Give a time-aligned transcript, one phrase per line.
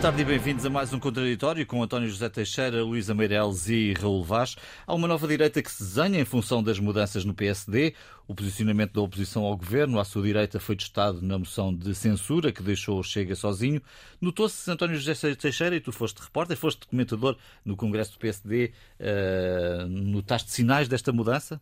[0.00, 3.92] Boa tarde e bem-vindos a mais um Contraditório com António José Teixeira, Luísa Meireles e
[3.92, 4.56] Raul Vaz.
[4.86, 7.94] Há uma nova direita que se desenha em função das mudanças no PSD.
[8.26, 12.50] O posicionamento da oposição ao governo à sua direita foi testado na moção de censura
[12.50, 13.82] que deixou o Chega sozinho.
[14.18, 18.72] Notou-se, António José Teixeira, e tu foste repórter, foste comentador no Congresso do PSD, uh,
[19.00, 21.60] eh, notaste sinais desta mudança?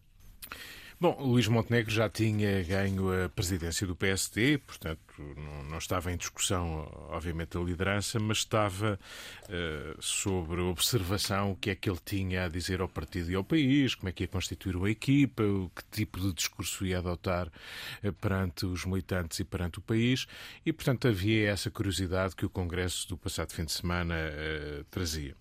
[1.01, 5.01] Bom, Luís Montenegro já tinha ganho a presidência do PSD, portanto
[5.71, 8.99] não, estava em discussão, obviamente, a liderança, mas estava
[9.45, 13.45] uh, sobre observação o que é que ele tinha a dizer ao partido e ao
[13.45, 18.13] país, como é que ia constituir uma equipa, que tipo de discurso ia adotar uh,
[18.15, 20.27] perante os militantes e perante o país,
[20.67, 25.37] e portanto havia essa curiosidade que o Congresso do passado fim de semana uh, trazia.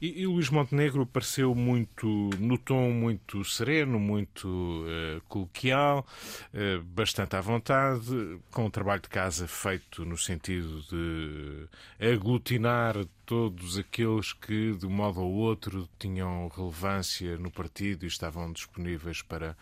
[0.00, 2.06] E, e Luís Montenegro pareceu muito,
[2.38, 6.06] no tom muito sereno, muito uh, coloquial,
[6.54, 11.68] uh, bastante à vontade, com um trabalho de casa feito no sentido de
[12.12, 12.96] aglutinar
[13.28, 19.20] todos aqueles que, de um modo ou outro, tinham relevância no partido e estavam disponíveis
[19.20, 19.54] para,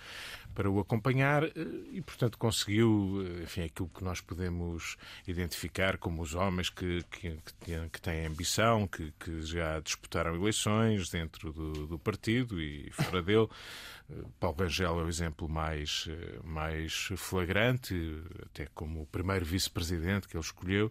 [0.55, 1.51] para o acompanhar eh,
[1.91, 7.37] e, portanto, conseguiu, eh, enfim, aquilo que nós podemos identificar como os homens que, que,
[7.91, 13.49] que têm ambição, que, que já disputaram eleições dentro do, do partido e fora dele.
[14.11, 16.09] Eh, Paulo Rangel é o exemplo mais,
[16.45, 17.95] mais flagrante,
[18.43, 20.91] até como o primeiro vice-presidente que ele escolheu.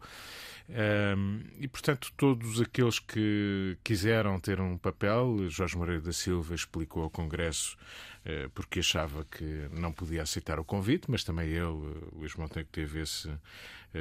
[1.59, 7.09] e, portanto, todos aqueles que quiseram ter um papel, Jorge Moreira da Silva explicou ao
[7.09, 7.77] Congresso
[8.27, 12.71] eh, porque achava que não podia aceitar o convite, mas também ele, eh, Luís Montenegro,
[12.71, 13.37] teve esse, eh,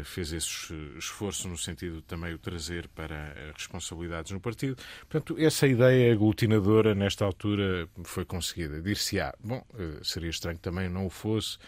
[0.02, 4.76] fez esse esforço no sentido de também o trazer para responsabilidades no partido.
[5.08, 8.80] Portanto, essa ideia aglutinadora, nesta altura, foi conseguida.
[8.80, 11.58] Dir-se-á, bom, eh, seria estranho também não o fosse,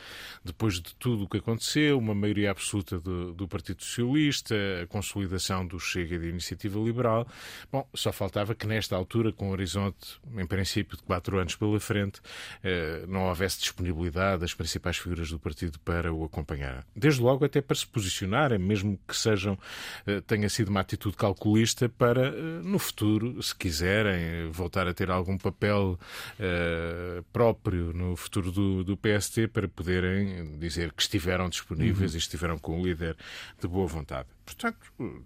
[0.44, 5.66] depois de tudo o que aconteceu, uma maioria absoluta do, do Partido Socialista, a consolidação
[5.66, 7.26] do Chega de Iniciativa Liberal.
[7.70, 11.78] Bom, só faltava que nesta altura, com um horizonte, em princípio, de quatro anos pela
[11.78, 12.20] frente,
[12.62, 16.84] eh, não houvesse disponibilidade das principais figuras do partido para o acompanhar.
[16.94, 19.58] Desde logo, até para se posicionar posicionarem, mesmo que sejam,
[20.06, 25.10] eh, tenha sido uma atitude calculista, para eh, no futuro, se quiserem, voltar a ter
[25.10, 25.98] algum papel
[26.38, 32.16] uh, próprio no futuro do, do PST para poderem dizer que estiveram disponíveis uhum.
[32.16, 33.16] e estiveram com o líder
[33.60, 34.28] de boa vontade.
[34.46, 34.78] Portanto,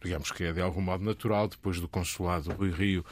[0.02, 3.04] digamos que é de algum modo natural, depois do consulado Rui Rio,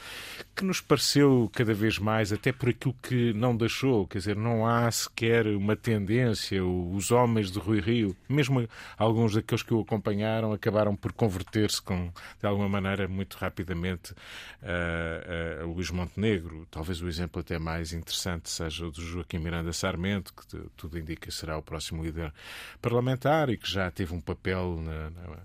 [0.57, 4.67] que nos pareceu cada vez mais, até por aquilo que não deixou, quer dizer, não
[4.67, 10.51] há sequer uma tendência, os homens de Rui Rio, mesmo alguns daqueles que o acompanharam,
[10.51, 14.15] acabaram por converter-se com, de alguma maneira, muito rapidamente
[14.63, 16.67] a, a, a Luís Montenegro.
[16.71, 21.31] Talvez o exemplo até mais interessante seja o de Joaquim Miranda Sarmento, que tudo indica
[21.31, 22.33] será o próximo líder
[22.81, 25.37] parlamentar e que já teve um papel na, na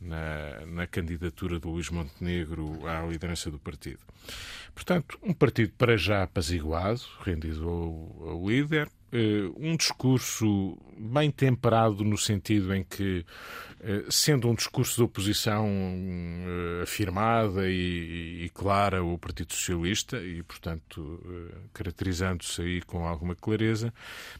[0.00, 4.00] na, na candidatura do Luís Montenegro à liderança do partido.
[4.74, 8.88] Portanto, um partido para já apaziguado, rendido ao, ao líder,
[9.56, 13.24] um discurso bem temperado no sentido em que,
[14.10, 21.20] sendo um discurso de oposição uh, afirmada e, e, clara ao Partido Socialista e, portanto,
[21.72, 23.92] caracterizando-se aí com alguma clareza,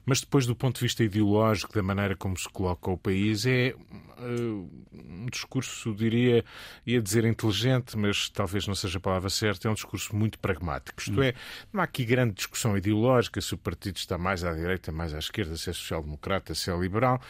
[0.04, 3.74] mas depois do ponto de vista ideológico, da maneira como se coloca o país, é
[4.18, 6.44] um discurso, diria,
[6.86, 11.00] ia dizer inteligente, mas talvez não seja a palavra certa, é um discurso muito pragmático.
[11.00, 11.34] Isto é,
[11.72, 15.18] não há aqui grande discussão ideológica se o partido está mais à direita, mais à
[15.18, 17.20] esquerda, se é social-democrata, se é liberal.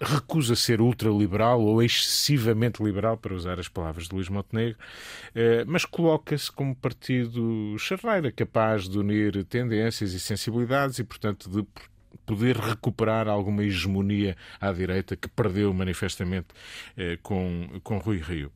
[0.00, 4.78] Recusa ser ultraliberal ou excessivamente liberal, para usar as palavras de Luís Montenegro,
[5.34, 11.66] eh, mas coloca-se como partido charreira, capaz de unir tendências e sensibilidades e, portanto, de
[12.26, 16.48] poder recuperar alguma hegemonia à direita que perdeu manifestamente
[16.96, 18.52] eh, com, com Rui Rio.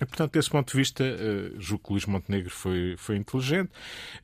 [0.00, 3.70] E, portanto, desse ponto de vista, uh, julgo que Luís Montenegro foi, foi inteligente,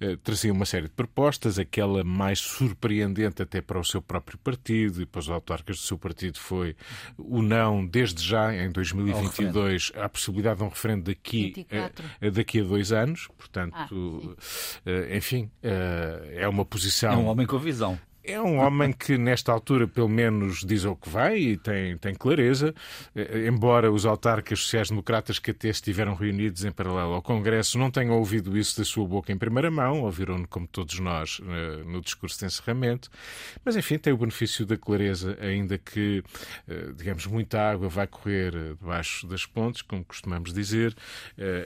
[0.00, 5.00] uh, trazia uma série de propostas, aquela mais surpreendente até para o seu próprio partido
[5.00, 6.76] e para os autarcas do seu partido foi
[7.16, 11.66] o não, desde já, em 2022, a possibilidade de um referendo daqui,
[12.20, 13.28] a, daqui a dois anos.
[13.38, 17.12] Portanto, ah, uh, enfim, é uma posição.
[17.12, 17.98] É um homem com visão.
[18.24, 22.14] É um homem que, nesta altura, pelo menos diz o que vai e tem, tem
[22.14, 22.72] clareza,
[23.16, 28.16] eh, embora os autarcas sociais-democratas que até estiveram reunidos em paralelo ao Congresso não tenham
[28.16, 32.38] ouvido isso da sua boca em primeira mão, ouviram-no, como todos nós, eh, no discurso
[32.38, 33.10] de encerramento,
[33.64, 36.22] mas, enfim, tem o benefício da clareza, ainda que,
[36.68, 40.94] eh, digamos, muita água vai correr debaixo das pontes, como costumamos dizer,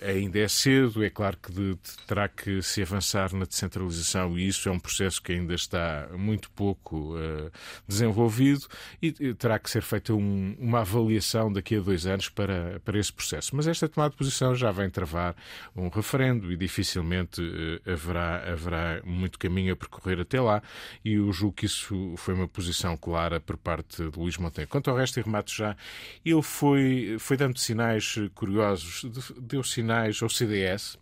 [0.00, 4.72] ainda é cedo, é claro que terá que se avançar na descentralização e isso é
[4.72, 7.50] um processo que ainda está muito muito pouco uh,
[7.86, 8.66] desenvolvido
[9.02, 13.12] e, terá que ser feita um, uma avaliação daqui a dois anos para, para esse
[13.12, 13.54] processo.
[13.54, 15.34] Mas esta tomada de posição já vem travar
[15.74, 20.62] um referendo e dificilmente uh, haverá, haverá muito caminho a percorrer até lá
[21.04, 24.70] e eu julgo que isso foi uma posição clara por parte de Luís Montenegro.
[24.70, 25.76] Quanto ao resto, e remato já,
[26.24, 29.04] ele foi, foi dando sinais curiosos,
[29.40, 30.98] deu sinais ao CDS,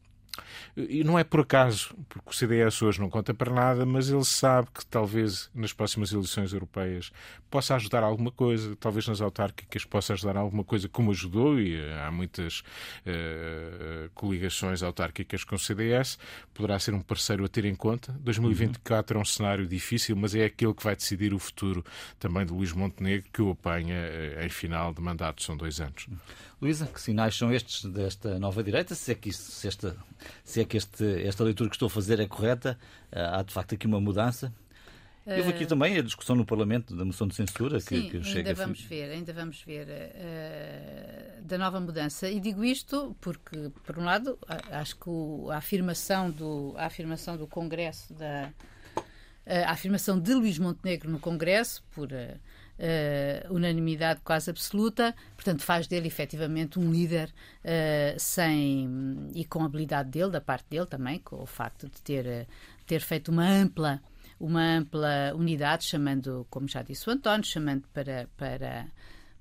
[0.77, 4.25] e não é por acaso, porque o CDS hoje não conta para nada, mas ele
[4.25, 7.13] sabe que talvez nas próximas eleições europeias
[7.51, 12.03] possa ajudar alguma coisa, talvez nas autárquicas possa ajudar alguma coisa, como ajudou, e eh,
[12.03, 12.61] há muitas
[13.07, 16.19] uh, coligações autárquicas com o CDS,
[16.53, 18.13] poderá ser um parceiro a ter em conta.
[18.21, 19.21] 2024 uhum.
[19.21, 21.85] é um cenário difícil, mas é aquele que vai decidir o futuro
[22.19, 26.09] também de Luís Montenegro, que o apanha uh, em final de mandato, são dois anos.
[26.61, 28.95] Luísa, que sinais são estes desta nova direita?
[28.95, 29.97] Se é que, isso, se esta,
[30.43, 32.79] se é que este, esta leitura que estou a fazer é correta,
[33.13, 34.53] há de facto aqui uma mudança?
[35.27, 38.51] Houve aqui também a discussão no Parlamento da moção de censura que, Sim, que chega
[38.51, 38.89] ainda vamos a...
[38.89, 42.29] ver, ainda vamos ver uh, da nova mudança.
[42.29, 44.39] E digo isto porque, por um lado,
[44.71, 48.53] acho que o, a afirmação do a afirmação do Congresso da
[49.47, 52.39] a afirmação de Luís Montenegro no Congresso por uh,
[52.79, 57.29] uh, unanimidade quase absoluta, portanto faz dele efetivamente um líder
[57.65, 62.01] uh, sem e com a habilidade dele, da parte dele também, com o facto de
[62.03, 62.47] ter,
[62.87, 64.01] ter feito uma ampla
[64.39, 68.89] uma ampla unidade, chamando, como já disse o António, chamando para, para,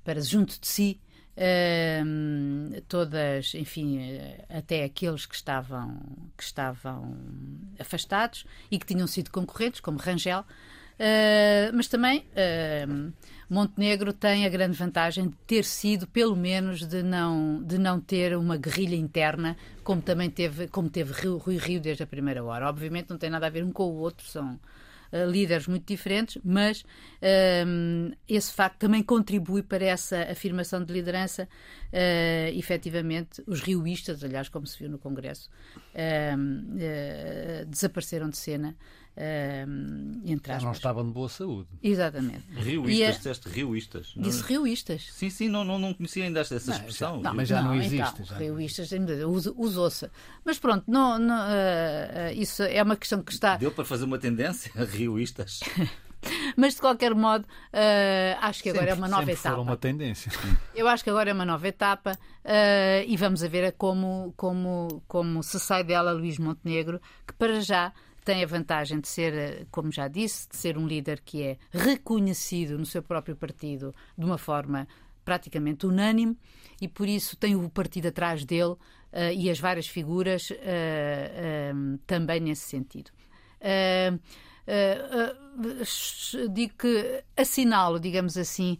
[0.03, 1.01] para junto de si
[2.87, 3.99] todas, enfim,
[4.49, 5.99] até aqueles que estavam,
[6.37, 7.17] que estavam
[7.79, 10.45] afastados e que tinham sido concorrentes, como Rangel,
[11.73, 13.13] mas também uh,
[13.49, 18.35] Montenegro tem a grande vantagem de ter sido, pelo menos, de não, de não ter
[18.37, 22.67] uma guerrilha interna, como também teve, como teve Rio, Rui Rio desde a primeira hora.
[22.69, 26.41] Obviamente não tem nada a ver um com o outro, são uh, líderes muito diferentes,
[26.43, 26.83] mas
[28.27, 31.47] esse facto também contribui para essa afirmação de liderança.
[31.91, 35.49] Uh, efetivamente, os rioístas, aliás, como se viu no Congresso,
[37.67, 38.75] desapareceram de cena.
[39.15, 41.69] Uh, entre Já não estavam de boa saúde.
[41.83, 42.45] Exatamente.
[42.51, 44.13] Rioístas, disseste rioístas.
[44.17, 45.07] Disse rioístas.
[45.11, 47.15] Sim, sim, não, não, não conhecia ainda essa, não, expressão.
[47.17, 48.21] Já, não, mas já não, não existe.
[48.23, 48.89] Então, rioístas
[49.55, 50.09] usou-se.
[50.43, 53.55] Mas pronto, não, não uh, isso é uma questão que está.
[53.55, 55.59] Deu para fazer uma tendência rioístas.
[56.55, 59.59] Mas de qualquer modo, uh, acho que agora sempre, é uma nova etapa.
[59.59, 60.31] uma tendência.
[60.73, 65.03] Eu acho que agora é uma nova etapa uh, e vamos a ver como, como,
[65.07, 67.91] como se sai dela Luís Montenegro, que para já
[68.23, 71.57] tem a vantagem de ser, eh, como já disse, de ser um líder que é
[71.71, 74.87] reconhecido no seu próprio partido de uma forma
[75.23, 76.37] praticamente unânime
[76.81, 78.77] e por isso tem o partido atrás dele uh,
[79.33, 83.11] e as várias figuras uh, uh, também nesse sentido.
[86.53, 88.77] Digo que assinalo, digamos assim,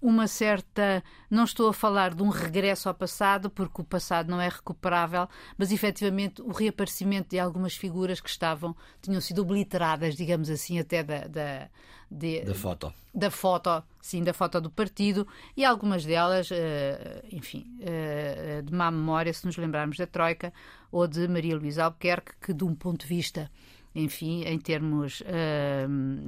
[0.00, 1.02] uma certa.
[1.30, 5.28] Não estou a falar de um regresso ao passado, porque o passado não é recuperável,
[5.56, 11.02] mas efetivamente o reaparecimento de algumas figuras que estavam, tinham sido obliteradas, digamos assim, até
[11.02, 11.26] da.
[11.26, 11.68] da
[12.10, 12.92] de, da foto.
[13.14, 18.90] Da foto, sim, da foto do partido, e algumas delas, eh, enfim, eh, de má
[18.90, 20.52] memória, se nos lembrarmos da Troika
[20.90, 23.50] ou de Maria Luísa Albuquerque, que de um ponto de vista
[23.98, 25.22] enfim, em termos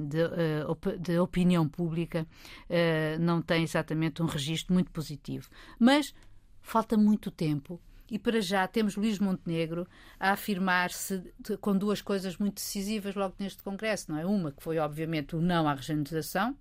[0.07, 2.27] de, uh, de, opinião pública,
[2.69, 5.49] uh, não tem exatamente um registro muito positivo.
[5.79, 6.13] Mas
[6.61, 7.79] falta muito tempo.
[8.09, 9.87] E para já temos Luís Montenegro
[10.19, 11.23] a afirmar-se
[11.61, 14.25] com duas coisas muito decisivas logo neste Congresso, não é?
[14.25, 16.53] Uma que foi, obviamente, o não à regionalização,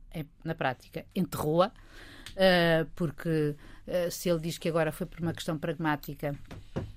[0.44, 1.72] na prática, enterrou-a,
[2.94, 3.56] porque
[4.10, 6.36] se ele diz que agora foi por uma questão pragmática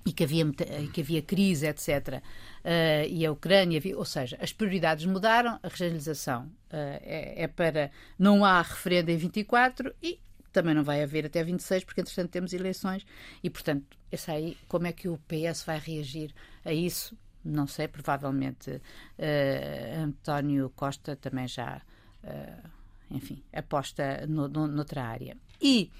[0.06, 0.44] e que havia,
[0.92, 2.22] que havia crise, etc.,
[2.64, 7.90] uh, e a Ucrânia, ou seja, as prioridades mudaram, a regionalização uh, é, é, para.
[8.18, 10.20] Não há referendo em 24 e
[10.52, 13.04] também não vai haver até 26, porque entretanto temos eleições
[13.42, 16.32] e, portanto, esse aí, como é que o PS vai reagir
[16.64, 17.16] a isso?
[17.44, 21.82] Não sei, provavelmente uh, António Costa também já,
[23.10, 25.36] enfim, aposta no, no, noutra área.
[25.60, 25.90] E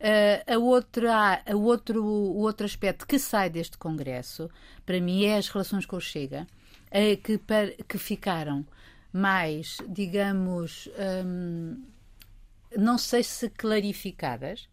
[0.00, 4.48] Uh, a outra, a outro, o outro aspecto que sai deste Congresso,
[4.86, 6.46] para mim, é as relações com o Chega,
[6.86, 8.64] uh, que, per, que ficaram
[9.12, 10.88] mais, digamos,
[11.26, 11.82] um,
[12.76, 14.68] não sei se clarificadas,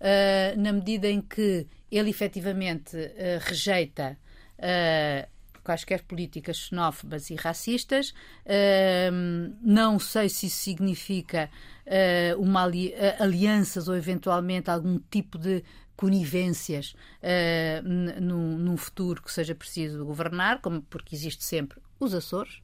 [0.00, 2.96] uh, na medida em que ele efetivamente
[3.42, 4.18] rejeita
[5.66, 8.10] quaisquer políticas xenófobas e racistas.
[8.44, 11.50] Uh, não sei se isso significa
[11.86, 15.64] uh, uma ali uh, alianças ou eventualmente algum tipo de
[15.96, 16.94] conivências
[18.20, 22.60] num, num futuro que seja preciso governar, como porque existe sempre os Açores,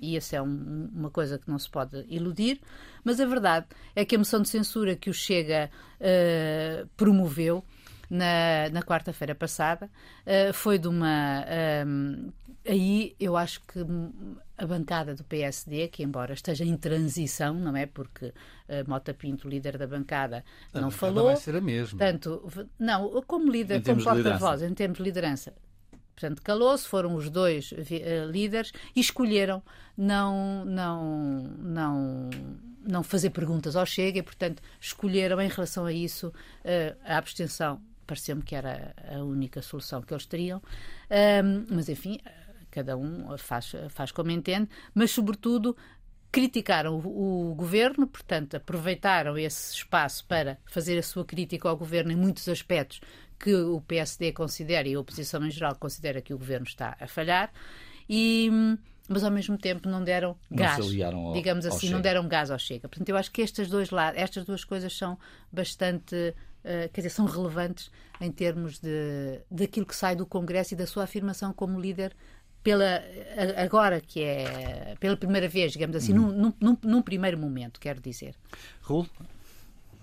[0.00, 2.60] E essa é um, uma coisa que não se pode iludir.
[3.02, 5.68] Mas a verdade é que a moção de censura que o Chega
[6.00, 7.64] uh, promoveu
[8.10, 9.90] na, na quarta-feira passada
[10.26, 11.44] uh, foi de uma.
[11.86, 12.32] Um,
[12.68, 13.80] aí eu acho que
[14.58, 17.86] a bancada do PSD, que embora esteja em transição, não é?
[17.86, 18.32] Porque uh,
[18.88, 21.26] Mota Pinto, líder da bancada, a não bancada falou.
[21.26, 21.98] vai ser a mesma.
[21.98, 25.52] Tanto, não, como líder, como porta-voz, em termos de liderança,
[26.16, 29.62] Portanto, calou-se, foram os dois uh, líderes e escolheram
[29.94, 32.30] não, não, não,
[32.82, 37.82] não fazer perguntas ao Chega e, portanto, escolheram em relação a isso uh, a abstenção.
[38.06, 40.62] Pareceu-me que era a única solução que eles teriam.
[41.10, 42.18] Um, mas, enfim,
[42.70, 45.76] cada um faz, faz como entende, mas, sobretudo,
[46.30, 52.12] criticaram o, o, governo, portanto, aproveitaram esse espaço para fazer a sua crítica ao governo
[52.12, 53.00] em muitos aspectos
[53.38, 57.06] que o PSD considera e a oposição em geral considera que o governo está a
[57.06, 57.50] falhar,
[58.08, 58.50] e,
[59.08, 62.58] mas ao mesmo tempo não deram não gás, ao, digamos assim, não deram gás ao
[62.58, 62.88] Chega.
[62.88, 65.18] Portanto, eu acho que estas, dois lados, estas duas coisas são
[65.50, 66.34] bastante,
[66.92, 71.04] quer dizer, são relevantes em termos de daquilo que sai do Congresso e da sua
[71.04, 72.14] afirmação como líder
[72.62, 73.02] pela
[73.56, 76.32] agora que é pela primeira vez, digamos assim, uhum.
[76.32, 78.34] num, num, num, primeiro momento, quero dizer.
[78.82, 79.06] Raul,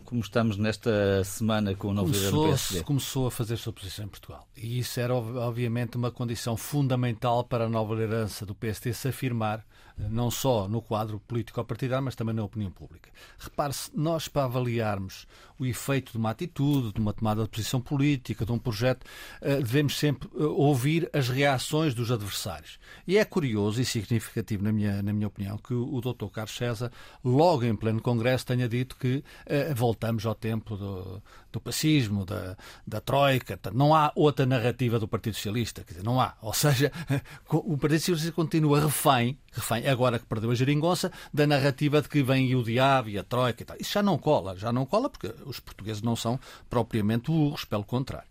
[0.05, 2.83] como estamos nesta semana com o novo líder do PSD?
[2.83, 4.47] Começou a fazer-se oposição em Portugal.
[4.55, 9.65] E isso era, obviamente, uma condição fundamental para a nova liderança do PSD se afirmar,
[9.97, 13.09] não só no quadro político-partidário, mas também na opinião pública.
[13.37, 15.27] Repare-se, nós, para avaliarmos
[15.59, 19.05] o efeito de uma atitude, de uma tomada de posição política, de um projeto,
[19.41, 22.79] eh, devemos sempre eh, ouvir as reações dos adversários.
[23.07, 26.27] E é curioso e significativo, na minha, na minha opinião, que o Dr.
[26.31, 26.91] Carlos César,
[27.23, 31.21] logo em pleno Congresso, tenha dito que eh, voltamos ao tempo do,
[31.53, 33.57] do pacismo, da, da Troika.
[33.71, 35.83] Não há outra narrativa do Partido Socialista.
[35.83, 36.35] Quer dizer, não há.
[36.41, 36.91] Ou seja,
[37.49, 42.23] o Partido Socialista continua refém, refém, agora que perdeu a geringonça, da narrativa de que
[42.23, 43.77] vem o diabo e a Troika e tal.
[43.79, 44.57] Isso já não cola.
[44.57, 48.27] Já não cola porque os portugueses não são propriamente burros, pelo contrário.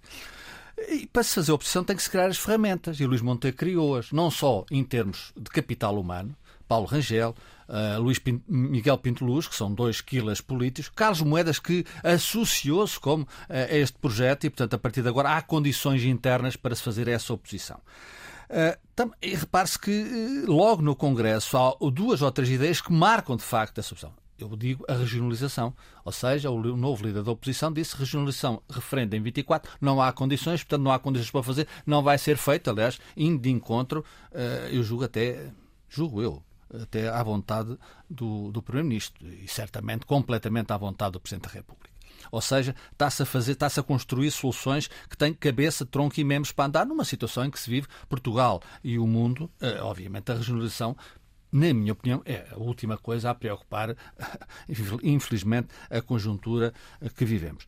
[0.89, 4.11] E para se fazer oposição tem que se criar as ferramentas, e Luís Monteiro criou-as,
[4.11, 6.35] não só em termos de capital humano,
[6.73, 7.35] Paulo Rangel,
[7.69, 12.99] uh, Luís Pinto, Miguel Pinto Luz, que são dois quilas políticos, Carlos Moedas, que associou-se
[12.99, 16.75] como uh, a este projeto e, portanto, a partir de agora há condições internas para
[16.75, 17.79] se fazer essa oposição.
[18.49, 23.45] Uh, e repare-se que logo no Congresso há duas ou três ideias que marcam de
[23.45, 25.73] facto essa opção eu digo a regionalização.
[26.05, 30.65] Ou seja, o novo líder da oposição disse regionalização referenda em 24, não há condições,
[30.65, 34.05] portanto não há condições para fazer, não vai ser feito, aliás, indo de encontro,
[34.73, 35.53] eu julgo até,
[35.89, 36.43] julgo eu,
[36.81, 37.77] até à vontade
[38.09, 41.91] do, do Primeiro-Ministro e certamente completamente à vontade do Presidente da República.
[42.31, 46.53] Ou seja, está-se a fazer, está-se a construir soluções que têm cabeça, tronco e membros
[46.53, 50.37] para andar numa situação em que se vive Portugal e o mundo, eh, obviamente a
[50.37, 50.97] regionalização
[51.53, 53.95] na minha opinião, é a última coisa a preocupar,
[55.03, 56.73] infelizmente, a conjuntura
[57.15, 57.67] que vivemos.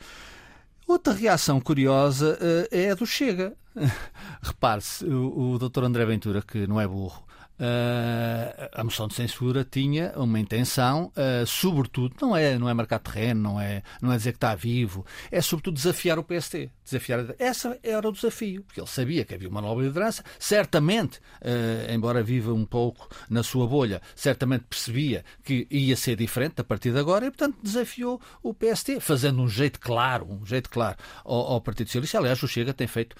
[0.87, 3.54] Outra reação curiosa uh, é a do Chega.
[4.43, 5.85] Repare-se, o, o Dr.
[5.85, 11.47] André Ventura, que não é burro, Uh, a moção de censura tinha uma intenção, uh,
[11.47, 15.07] sobretudo, não é, não é marcar terreno, não é, não é dizer que está vivo,
[15.31, 16.69] é sobretudo desafiar o PST.
[16.83, 21.93] Desafiar, essa era o desafio, porque ele sabia que havia uma nova liderança, certamente, uh,
[21.93, 26.90] embora viva um pouco na sua bolha, certamente percebia que ia ser diferente a partir
[26.90, 31.52] de agora e, portanto, desafiou o PST, fazendo um jeito claro, um jeito claro ao,
[31.52, 32.19] ao Partido Socialista.
[32.19, 33.14] Aliás, o Chega tem feito,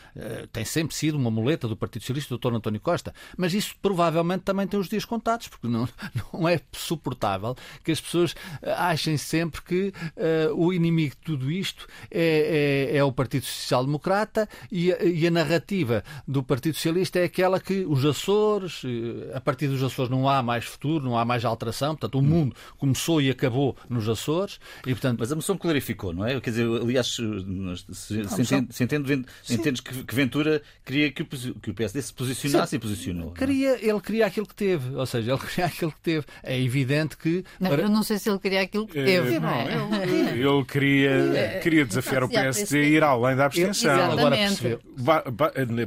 [0.53, 2.57] tem sempre sido uma muleta do Partido Socialista, do Dr.
[2.57, 5.89] António Costa, mas isso provavelmente também tem os dias contados, porque não,
[6.33, 9.93] não é suportável que as pessoas eh, achem sempre que
[10.49, 15.03] uh, o inimigo de tudo isto é, é, é o Partido Social Democrata e a,
[15.03, 19.83] e a, narrativa do Partido Socialista é aquela que os Açores, eh, a partir dos
[19.83, 22.23] Açores não há mais futuro, não há mais alteração, portanto o hum.
[22.23, 24.59] mundo começou e acabou nos Açores.
[24.87, 25.19] E, portanto...
[25.19, 26.41] Mas a moção clarificou, não é?
[26.41, 27.23] Quer dizer, aliás, se,
[27.93, 32.13] se, entende, se entende, entendes que, que Ventura queria que o, que o PSD se
[32.13, 32.77] posicionasse Sim.
[32.77, 33.33] e posicionou.
[33.35, 33.39] É?
[33.39, 34.95] Queria, ele queria aquilo que teve.
[34.95, 36.27] Ou seja, ele queria aquilo que teve.
[36.43, 37.45] É evidente que.
[37.61, 37.83] Não, para...
[37.83, 39.37] Eu não sei se ele queria aquilo que teve.
[39.37, 41.61] É, não, ele, ele queria, é.
[41.61, 44.13] queria desafiar o PSD e ir além da abstenção.
[44.13, 44.81] Agora percebeu.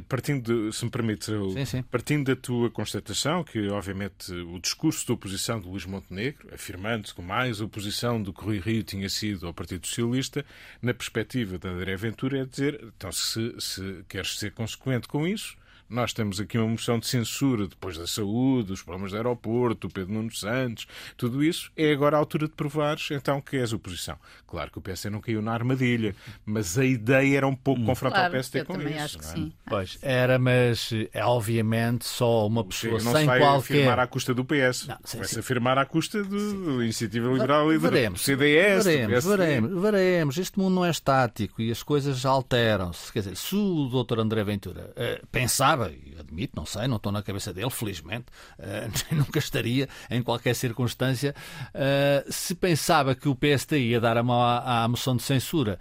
[0.07, 1.81] Partindo, de, se me permite, sim, sim.
[1.83, 7.21] partindo da tua constatação, que obviamente o discurso de oposição de Luís Montenegro, afirmando que
[7.21, 10.45] mais a oposição do que Rui Rio tinha sido ao Partido Socialista,
[10.81, 15.57] na perspectiva da André Ventura, é dizer, então se, se queres ser consequente com isso
[15.89, 19.89] nós temos aqui uma moção de censura depois da saúde, os problemas do aeroporto, o
[19.89, 24.17] Pedro Nuno Santos, tudo isso, é agora a altura de provares então que és oposição.
[24.45, 26.15] Claro que o PSD não caiu na armadilha,
[26.45, 27.85] mas a ideia era um pouco hum.
[27.85, 29.03] confrontar claro, o PSD com isso.
[29.03, 29.27] Acho que é?
[29.27, 29.53] sim.
[29.65, 33.73] Pois, era, mas é obviamente só uma pessoa não sem se vai qualquer.
[33.73, 34.87] afirmar à custa do PS.
[34.87, 38.85] Não, sim, vai se afirmar à custa do Iniciativa Liberal e do CDS.
[38.85, 40.37] Veremos, veremos, veremos.
[40.37, 43.11] Este mundo não é estático e as coisas alteram-se.
[43.11, 47.11] Quer dizer, se o doutor André Ventura uh, pensava, e admito, não sei, não estou
[47.11, 48.25] na cabeça dele, felizmente,
[48.59, 51.35] uh, nunca estaria em qualquer circunstância,
[51.69, 55.79] uh, se pensava que o PSD ia dar a mão à, à moção de censura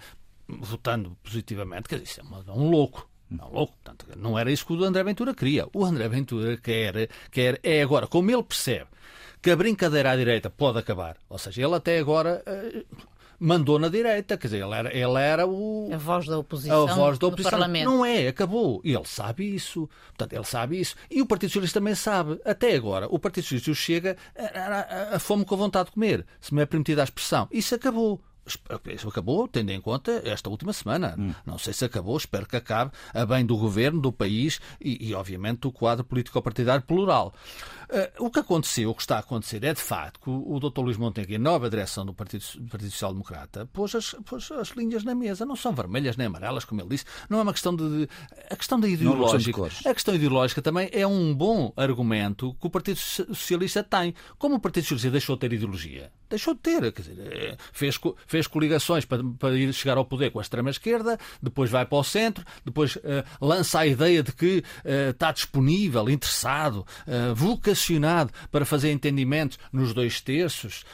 [0.48, 3.08] votando positivamente, quer dizer, isso é um louco.
[3.28, 3.74] Não, louco.
[3.82, 5.66] Portanto, não era isso que o André Ventura queria.
[5.74, 8.86] O André Ventura quer, quer é agora, como ele percebe
[9.42, 13.06] que a brincadeira à direita pode acabar, ou seja, ele até agora uh,
[13.38, 15.90] mandou na direita, quer dizer, ele era, ele era o...
[15.92, 17.50] A voz da oposição a voz da oposição.
[17.50, 17.90] Parlamento.
[17.90, 18.80] Não é, acabou.
[18.84, 19.88] E ele sabe isso.
[20.08, 20.94] Portanto, ele sabe isso.
[21.10, 22.40] E o Partido Socialista também sabe.
[22.44, 26.26] Até agora, o Partido Socialista chega a, a, a fome com a vontade de comer,
[26.40, 27.48] se me é permitida a expressão.
[27.50, 28.20] Isso acabou.
[28.46, 31.14] Isso acabou, tendo em conta esta última semana.
[31.18, 31.34] Hum.
[31.44, 35.14] Não sei se acabou, espero que acabe a bem do governo, do país e, e
[35.14, 37.34] obviamente, do quadro político-partidário plural.
[37.88, 40.58] Uh, o que aconteceu, o que está a acontecer, é de facto que o, o
[40.58, 40.80] Dr.
[40.80, 45.04] Luís Montenegro, nova direção do Partido, do Partido Social Democrata, pôs as, pôs as linhas
[45.04, 45.46] na mesa.
[45.46, 47.04] Não são vermelhas nem amarelas, como ele disse.
[47.30, 47.88] Não é uma questão de.
[47.88, 48.08] de
[48.50, 49.66] a questão da ideológica.
[49.88, 54.14] a questão ideológica também é um bom argumento que o Partido Socialista tem.
[54.36, 56.10] Como o Partido Socialista deixou de ter ideologia?
[56.28, 56.92] Deixou de ter.
[56.92, 61.70] Dizer, eh, fez, fez coligações para, para ir chegar ao poder com a extrema-esquerda, depois
[61.70, 63.00] vai para o centro, depois uh,
[63.40, 69.92] lança a ideia de que uh, está disponível, interessado, uh, vocacionado para fazer entendimentos nos
[69.92, 70.84] dois terços.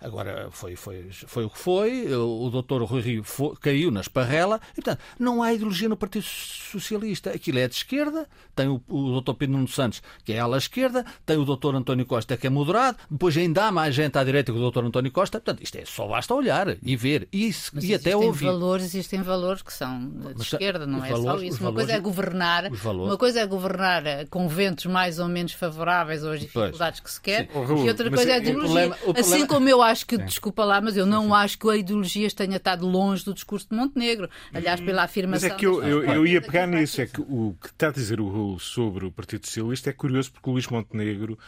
[0.00, 2.14] Agora, foi, foi, foi o que foi.
[2.14, 4.60] O, o doutor Rui Rio foi, caiu na esparrela.
[4.72, 7.30] E, portanto, não há ideologia no Partido Socialista.
[7.30, 8.28] Aquilo é de esquerda.
[8.54, 11.04] Tem o, o doutor Pedro Nuno Santos, que é ala esquerda.
[11.24, 12.98] Tem o doutor António Costa, que é moderado.
[13.10, 15.40] Depois ainda há mais gente à direita que o doutor António Costa.
[15.40, 17.28] Portanto, isto é só basta olhar e ver.
[17.32, 18.46] E, e até ouvir.
[18.46, 21.62] Valores, existem valores que são de Mas, esquerda, não é valores, só isso.
[21.62, 26.32] Uma coisa é governar, uma coisa é governar com ventos mais ou menos favoráveis ou
[26.32, 27.00] as dificuldades pois.
[27.00, 27.84] que se quer, Sim.
[27.84, 28.66] e outra coisa é a ideologia.
[28.66, 29.20] O problema, o problema...
[29.20, 30.24] Assim como eu acho que, Sim.
[30.24, 33.76] desculpa lá, mas eu não acho que a ideologia tenha estado longe do discurso de
[33.76, 34.28] Montenegro.
[34.52, 35.48] Aliás, pela afirmação.
[35.48, 37.92] Mas é que eu, eu, eu ia pegar nisso, é que o que está a
[37.92, 41.38] dizer o Raul sobre o Partido Socialista é curioso porque o Luís Montenegro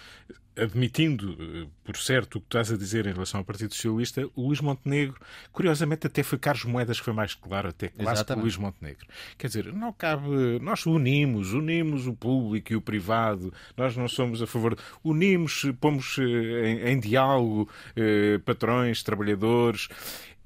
[0.58, 4.46] admitindo, eh, por certo, o que estás a dizer em relação ao Partido Socialista, o
[4.46, 5.20] Luís Montenegro,
[5.52, 9.06] curiosamente, até foi Carlos Moedas que foi mais claro, até quase que o Luís Montenegro.
[9.36, 10.28] Quer dizer, não cabe.
[10.60, 14.76] Nós unimos, unimos o público e o privado, nós não somos a favor.
[15.02, 19.88] Unimos, pomos eh, em, em diálogo eh, patrões, trabalhadores.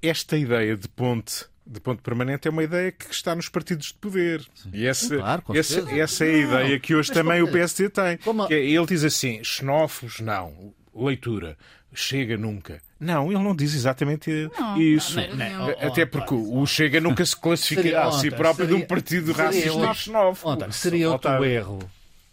[0.01, 3.95] Esta ideia de ponte de ponto permanente é uma ideia que está nos partidos de
[3.95, 4.45] poder.
[4.55, 4.71] Sim.
[4.73, 8.17] E essa, claro, essa, essa, é a ideia que hoje Mas também o PSD tem.
[8.19, 8.47] Como...
[8.51, 10.75] É, ele diz assim: xenófobos, não.
[10.95, 11.57] Leitura.
[11.95, 12.81] Chega nunca.
[12.99, 15.21] Não, ele não diz exatamente não, isso.
[15.21, 18.87] Não, não, Até porque o Chega nunca se classificará a si próprio seria, de um
[18.87, 20.73] partido racista e xenófobo.
[20.73, 21.79] Seria outro erro.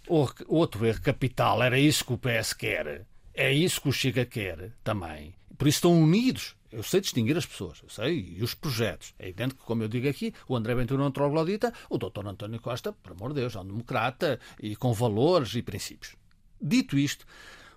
[0.08, 1.62] Outro erro capital.
[1.62, 3.02] Era isso que o PS quer.
[3.34, 5.34] É isso que o Chega quer também.
[5.58, 9.14] Por isso estão unidos eu sei distinguir as pessoas, eu sei, e os projetos.
[9.18, 12.60] É evidente que, como eu digo aqui, o André Ventura não troglodita, o doutor António
[12.60, 16.16] Costa, por amor de Deus, é um democrata e com valores e princípios.
[16.62, 17.26] Dito isto,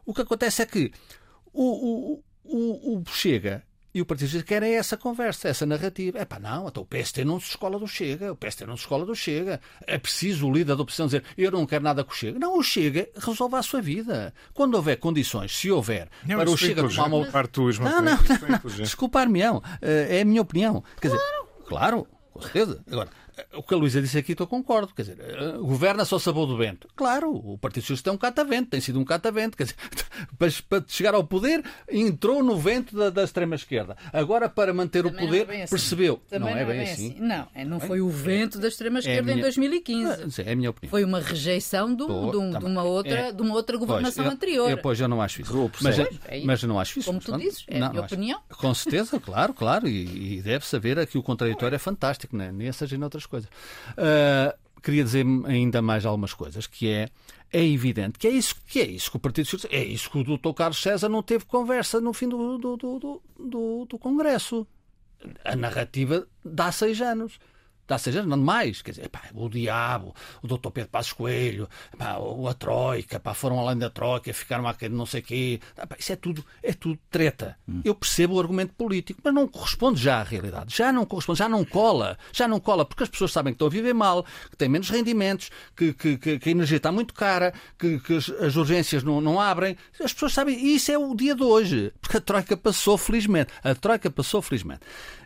[0.04, 0.92] o que acontece é que
[1.52, 6.18] o, o, o, o Chega e o Partido Socialista querem essa conversa, essa narrativa.
[6.18, 8.82] É pá, não, então o PST não se escola do Chega, o PST não se
[8.82, 9.60] escola do Chega.
[9.86, 12.38] É preciso o líder da oposição dizer eu não quero nada com o Chega.
[12.38, 14.32] Não, o Chega resolve a sua vida.
[14.54, 17.26] Quando houver condições, se houver, não, para o Chega tomar uma.
[17.90, 18.76] Não, não, não, não.
[18.76, 19.62] Desculpar-me-ão.
[19.80, 20.82] É a minha opinião.
[21.00, 21.20] Quer dizer,
[21.66, 22.82] claro, com certeza.
[22.90, 23.10] Agora,
[23.54, 24.94] o que a Luísa disse aqui, eu concordo.
[24.94, 26.88] Quer dizer, eh, governa só sabor do vento.
[26.94, 29.56] Claro, o Partido Socialista é um catavento, tem sido um catavento.
[29.56, 29.76] Quer dizer,
[30.68, 33.96] para, chegar ao poder, entrou no vento da, da extrema-esquerda.
[34.12, 35.70] Agora, para manter Também o poder, é assim.
[35.70, 36.22] percebeu.
[36.28, 37.10] Também não, é, bem, assim.
[37.10, 37.20] assim.
[37.20, 39.38] Não, é, não foi o vento da extrema-esquerda é minha...
[39.38, 40.42] em 2015.
[40.42, 40.90] É a minha opinião.
[40.90, 43.32] Foi uma rejeição do, do, de, uma outra, é.
[43.32, 44.70] de uma outra governação pois, anterior.
[44.70, 45.70] Eu, pois, eu não acho isso.
[45.80, 46.08] Mas, é
[46.44, 47.06] mas eu não acho isso.
[47.06, 48.40] Como tu dizes, é não, a minha opinião.
[48.50, 49.88] Com certeza, claro, claro.
[49.88, 52.52] E, e deve saber que o contraditório é fantástico, né?
[52.52, 53.31] nessas e noutras coisas.
[53.38, 57.08] Uh, queria dizer ainda mais algumas coisas, que é
[57.52, 60.18] é evidente que é isso que é isso que o Partido Socialista é isso que
[60.18, 60.54] o Dr.
[60.54, 64.66] Carlos César não teve conversa no fim do, do, do, do, do Congresso.
[65.44, 67.38] A narrativa dá seis anos.
[67.88, 68.80] Há seis anos, não mais.
[68.80, 71.68] Quer dizer, pá, o diabo, o doutor Pedro Passos Coelho,
[71.98, 72.16] pá,
[72.48, 75.60] a Troika, pá, foram além da Troika, ficaram aqui não sei o quê.
[75.76, 77.56] Pá, isso é tudo, é tudo treta.
[77.68, 77.82] Hum.
[77.84, 80.74] Eu percebo o argumento político, mas não corresponde já à realidade.
[80.74, 82.18] Já não corresponde, já não cola.
[82.32, 84.88] Já não cola, porque as pessoas sabem que estão a viver mal, que têm menos
[84.88, 89.02] rendimentos, que, que, que, que a energia está muito cara, que, que as, as, urgências
[89.02, 89.76] não, não abrem.
[90.02, 93.52] As pessoas sabem, e isso é o dia de hoje, porque a Troika passou felizmente.
[93.62, 94.80] A Troika passou felizmente.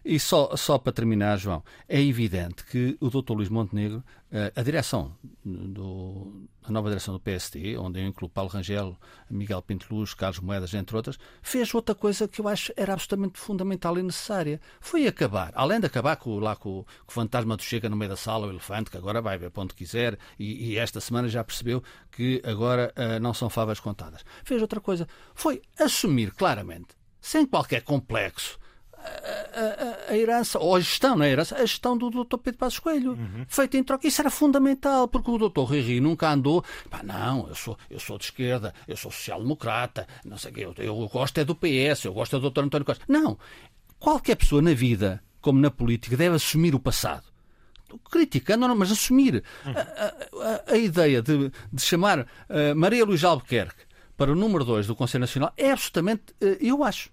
[0.09, 3.33] E só, só para terminar, João, é evidente que o Dr.
[3.33, 8.49] Luís Montenegro, eh, a direção, do, a nova direção do PST, onde eu incluo Paulo
[8.49, 8.97] Rangel,
[9.29, 13.41] Miguel Pinto Luz, Carlos Moedas, entre outras, fez outra coisa que eu acho era absolutamente
[13.41, 14.61] fundamental e necessária.
[14.81, 18.11] Foi acabar, além de acabar com, lá com, com o fantasma do Chega no meio
[18.11, 21.29] da sala, o elefante, que agora vai ver para onde quiser, e, e esta semana
[21.29, 24.25] já percebeu que agora uh, não são favas contadas.
[24.45, 28.57] Fez outra coisa, foi assumir claramente, sem qualquer complexo,
[29.07, 32.37] a, a, a, herança, ou a gestão, não é a herança, a gestão do Dr.
[32.39, 33.47] Pedro Passos Coelho, uhum.
[33.49, 34.07] feita em troca.
[34.07, 35.61] Isso era fundamental, porque o Dr.
[35.61, 40.37] Rui nunca andou, pá, não, eu sou, eu sou de esquerda, eu sou social-democrata, não
[40.37, 42.65] sei o quê, eu, eu gosto é do PS, eu gosto é do Dr.
[42.65, 43.05] António Costa.
[43.09, 43.39] Não.
[43.99, 47.25] Qualquer pessoa na vida, como na política, deve assumir o passado
[48.11, 49.73] criticando, não, mas assumir uhum.
[49.73, 52.27] a, a, a, ideia de, de chamar uh,
[52.75, 53.85] Maria Luís Albuquerque
[54.17, 57.11] para o número 2 do Conselho Nacional é absolutamente, uh, eu acho,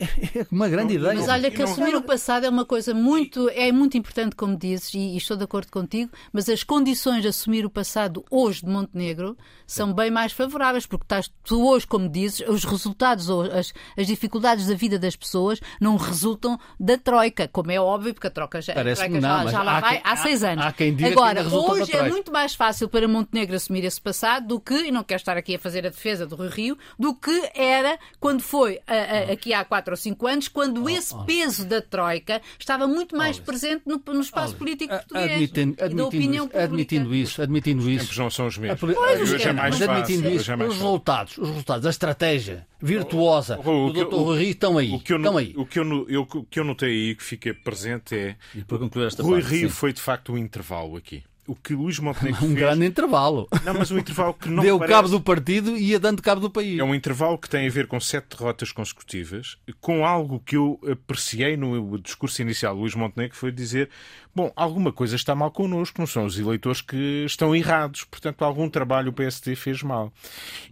[0.00, 1.20] é uma grande não, ideia.
[1.20, 4.94] Mas olha que assumir o passado é uma coisa muito, é muito importante, como dizes,
[4.94, 8.70] e, e, estou de acordo contigo, mas as condições de assumir o passado hoje de
[8.70, 9.36] Montenegro
[9.66, 14.06] são bem mais favoráveis, porque estás tu hoje, como dizes, os resultados ou as, as
[14.06, 18.62] dificuldades da vida das pessoas não resultam da Troika, como é óbvio, porque a Troika
[18.62, 20.64] já, a troika não, já, já lá vai há, há seis anos.
[20.64, 24.46] Há quem diga Agora, que hoje é muito mais fácil para Montenegro assumir esse passado
[24.46, 27.50] do que, e não quero estar aqui a fazer a defesa do Rio, do que
[27.54, 31.24] era quando foi a, a, aqui há quatro ou cinco anos, quando oh, esse oh.
[31.24, 35.96] peso da Troika estava muito mais oh, presente no, no espaço político português admitindo, admitindo,
[35.96, 36.64] da opinião pública.
[36.64, 38.10] Admitindo isso, admitindo isso.
[38.10, 38.80] Os não são os mesmos.
[38.80, 39.90] Pois, hoje é mais fácil.
[39.90, 44.14] Admitindo isso, os resultados, os resultados, a estratégia virtuosa o, do Dr.
[44.14, 44.92] Rui estão aí.
[44.92, 45.52] O que eu, estão aí.
[45.56, 48.36] O que eu, eu, o que eu notei aí, que fica presente é...
[48.54, 49.74] E para concluir esta Rui parte, Rio sim.
[49.74, 52.58] foi de facto um intervalo aqui o que Luís Montenegro um fez...
[52.58, 53.48] grande intervalo.
[53.64, 54.94] Não, mas um intervalo que não Deu parece...
[54.94, 56.78] cabo do partido e ia dando cabo do país.
[56.78, 60.80] É um intervalo que tem a ver com sete derrotas consecutivas, com algo que eu
[60.90, 63.90] apreciei no discurso inicial de Luís Montenegro, que foi dizer
[64.34, 68.68] bom, alguma coisa está mal connosco, não são os eleitores que estão errados, portanto, algum
[68.68, 70.12] trabalho o PSD fez mal.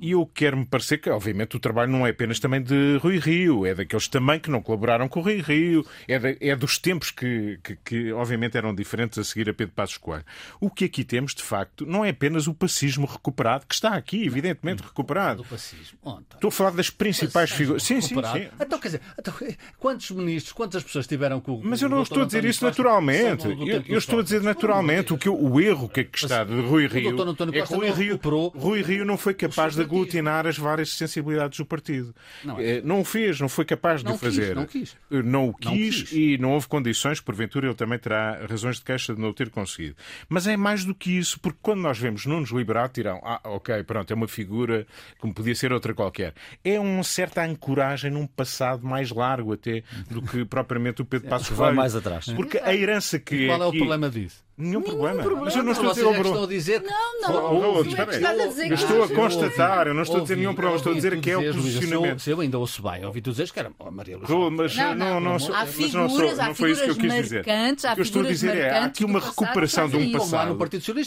[0.00, 3.66] E eu quero-me parecer que, obviamente, o trabalho não é apenas também de Rui Rio,
[3.66, 7.10] é daqueles também que não colaboraram com o Rui Rio, é, de, é dos tempos
[7.10, 10.24] que, que, que, obviamente, eram diferentes a seguir a Pedro Passos Coelho.
[10.60, 14.24] O que aqui temos, de facto, não é apenas o pacismo recuperado, que está aqui,
[14.24, 15.44] evidentemente, recuperado.
[15.52, 17.82] Estou a falar das principais figuras.
[17.82, 18.48] Sim, sim, sim.
[18.60, 19.34] Então, quer dizer, então,
[19.78, 21.64] quantos ministros, quantas pessoas tiveram com o.
[21.64, 23.47] Mas eu não estou a dizer isso naturalmente.
[23.50, 26.54] Eu, eu estou a dizer naturalmente o, que, o erro que, é que está de
[26.60, 27.10] Rui Rio
[27.52, 28.20] é que Rui Rio,
[28.54, 32.14] Rui Rio não foi capaz de aglutinar as várias sensibilidades do partido.
[32.44, 32.80] Não, é.
[32.82, 34.54] não o fez, não foi capaz de o fazer.
[34.54, 34.96] Não quis.
[35.10, 39.20] Não o quis e não houve condições, porventura ele também terá razões de queixa de
[39.20, 39.96] não o ter conseguido.
[40.28, 43.82] Mas é mais do que isso, porque quando nós vemos Nunes Liberato, dirão, ah, ok,
[43.84, 44.86] pronto, é uma figura
[45.18, 46.34] como podia ser outra qualquer.
[46.64, 51.56] É uma certa ancoragem num passado mais largo até do que propriamente o Pedro Passos
[51.56, 52.26] Vai mais atrás.
[52.26, 54.47] Porque a herança que qual é o problema disso?
[54.58, 55.22] Nenhum, problema.
[55.22, 55.44] problema.
[55.44, 56.42] Mas eu não estou a dizer, oh, Bruno.
[56.42, 56.82] a dizer.
[56.82, 57.54] Não, não.
[57.54, 58.68] Oh, oh, espera aí.
[58.68, 61.30] Eu estou a constatar, eu não estou a dizer nenhum problema, estou a dizer que
[61.30, 62.20] é o posicionamento.
[62.20, 64.34] Se eu ainda ouço bem, ouvi tu dizeres que era Maria Luísa.
[64.50, 67.40] Mas não, não, há figuras, não foi isso que eu quis dizer.
[67.40, 70.58] O que eu estou a dizer é há aqui uma recuperação de um passado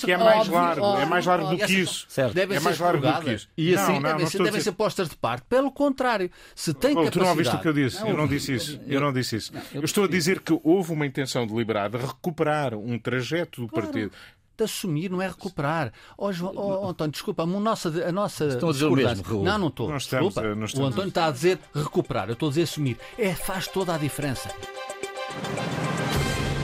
[0.02, 2.08] que é mais largo, é mais largo do que isso.
[2.18, 3.50] É mais largo do que isso.
[3.58, 5.44] E assim devem ser postas de parte.
[5.50, 7.12] Pelo contrário, se tem capacidade...
[7.12, 8.08] Tu não ouviste o que eu disse?
[8.08, 8.80] Eu não disse isso.
[8.88, 9.52] Eu não disse isso.
[9.74, 14.12] Eu estou a dizer que houve uma intenção deliberada de recuperar um trajeto do partido
[14.58, 15.92] de assumir, não é recuperar.
[16.18, 19.44] Oh, João, oh, António, desculpa, a nossa, a nossa Estão a dizer o mesmo, Raul.
[19.44, 19.90] Não, não estou.
[19.90, 20.56] Nós estamos, desculpa.
[20.56, 20.90] Nós estamos...
[20.90, 22.98] O António está a dizer recuperar, eu estou a dizer assumir.
[23.18, 24.50] É, faz toda a diferença.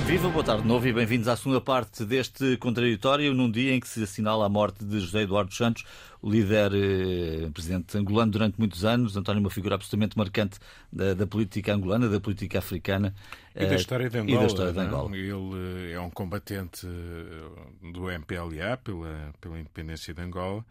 [0.07, 3.79] Viva, boa tarde de novo e bem-vindos à segunda parte deste contraditório, num dia em
[3.81, 5.83] que se assinala a morte de José Eduardo Santos,
[6.21, 9.17] o líder eh, presidente angolano durante muitos anos.
[9.17, 13.13] António, uma figura absolutamente marcante da, da política angolana, da política africana.
[13.53, 14.39] E da história de Angola.
[14.39, 15.13] Da história de Angola.
[15.13, 20.63] Ele é um combatente eh, do MPLA pela, pela independência de Angola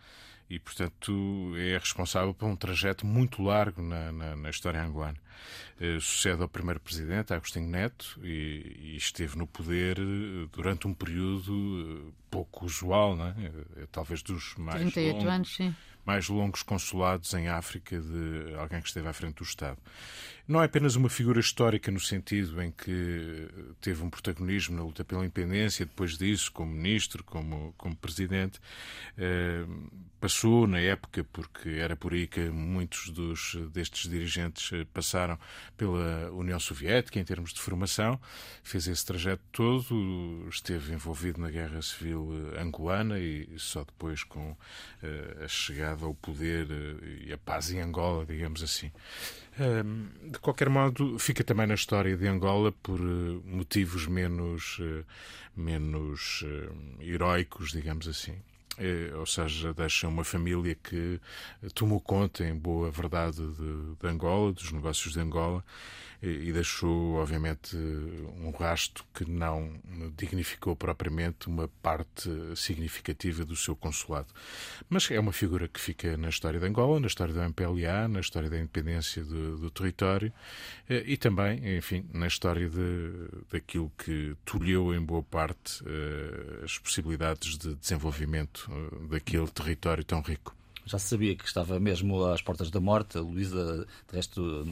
[0.49, 5.19] e, portanto, é responsável por um trajeto muito largo na, na, na história angolana.
[5.81, 10.95] Uh, sucede ao primeiro presidente, Agostinho Neto, e, e, esteve no poder eh, durante um
[10.95, 13.35] período uh, pouco usual, não é?
[13.93, 15.33] talvez dos mais 38 longos.
[15.33, 15.75] anos, sim
[16.07, 19.77] mais longos consulados em África de alguém que esteve à frente do Estado.
[20.49, 23.49] Não é apenas uma figura histórica no sentido em que
[23.81, 28.61] teve um protagonismo na luta pela independência, depois disso, como ministro, como, como presidente,
[29.19, 29.67] eh,
[30.21, 35.37] passou na época, porque era por aí que muitos dos, destes dirigentes passaram
[35.77, 38.21] pela União Soviética em termos de formação,
[38.63, 44.57] fez esse trajeto todo, esteve envolvido na Guerra Civil angolana e só depois com
[45.03, 48.93] eh, a chegada ao poder eh, e a paz em Angola, digamos assim.
[49.57, 55.03] De qualquer modo, fica também na história de Angola por eh, motivos menos, eh,
[55.57, 58.37] menos eh, heroicos, digamos assim.
[59.19, 61.19] Ou seja, deixa uma família que
[61.75, 65.65] tomou conta, em boa verdade, de, de Angola, dos negócios de Angola,
[66.29, 69.73] e deixou, obviamente, um rasto que não
[70.17, 74.29] dignificou propriamente uma parte significativa do seu consulado.
[74.89, 78.21] Mas é uma figura que fica na história de Angola, na história da MPLA, na
[78.21, 80.33] história da independência do, do território
[80.89, 83.13] eh, e também, enfim, na história de,
[83.51, 90.21] daquilo que tolheu em boa parte eh, as possibilidades de desenvolvimento eh, daquele território tão
[90.21, 93.19] rico já se sabia que estava mesmo às portas da morte.
[93.19, 94.65] A Luísa, de resto,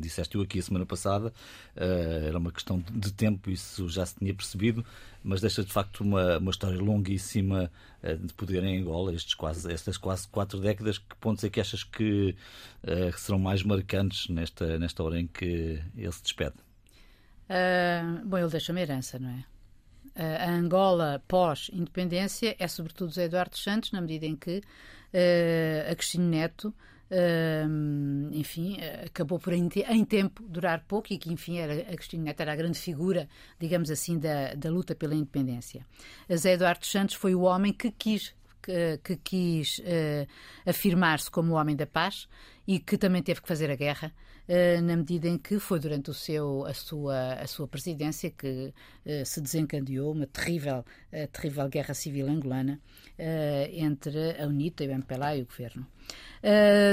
[0.00, 1.28] disseste-o aqui a semana passada,
[1.76, 4.84] uh, era uma questão de tempo, isso já se tinha percebido,
[5.22, 7.70] mas deixa de facto uma, uma história longuíssima
[8.02, 10.96] uh, de poder em Angola, estes quase, estas quase quatro décadas.
[10.96, 12.34] Que pontos é que achas que
[12.82, 16.54] uh, serão mais marcantes nesta, nesta hora em que ele se despede?
[18.24, 19.44] bom, ele deixa uma herança, não é?
[20.14, 24.62] a Angola pós-independência é sobretudo José Eduardo Santos, na medida em que uh,
[25.90, 26.74] a Cristina Neto
[27.12, 32.24] Uh, enfim, acabou por em, em, tempo durar pouco e que, enfim, era, a Cristina
[32.24, 33.28] Neto era a grande figura,
[33.60, 35.84] digamos assim, da, da luta pela independência.
[36.26, 40.26] A Zé Eduardo Santos foi o homem que quis que, que quis uh,
[40.64, 42.28] afirmar-se como o homem da paz
[42.66, 44.14] e que também teve que fazer a guerra
[44.82, 48.72] na medida em que foi durante o seu, a, sua, a sua presidência que
[49.06, 50.84] uh, se desencadeou uma terrível,
[51.32, 52.80] terrível guerra civil angolana
[53.72, 55.86] entre a UNITA e o MPLA e o governo.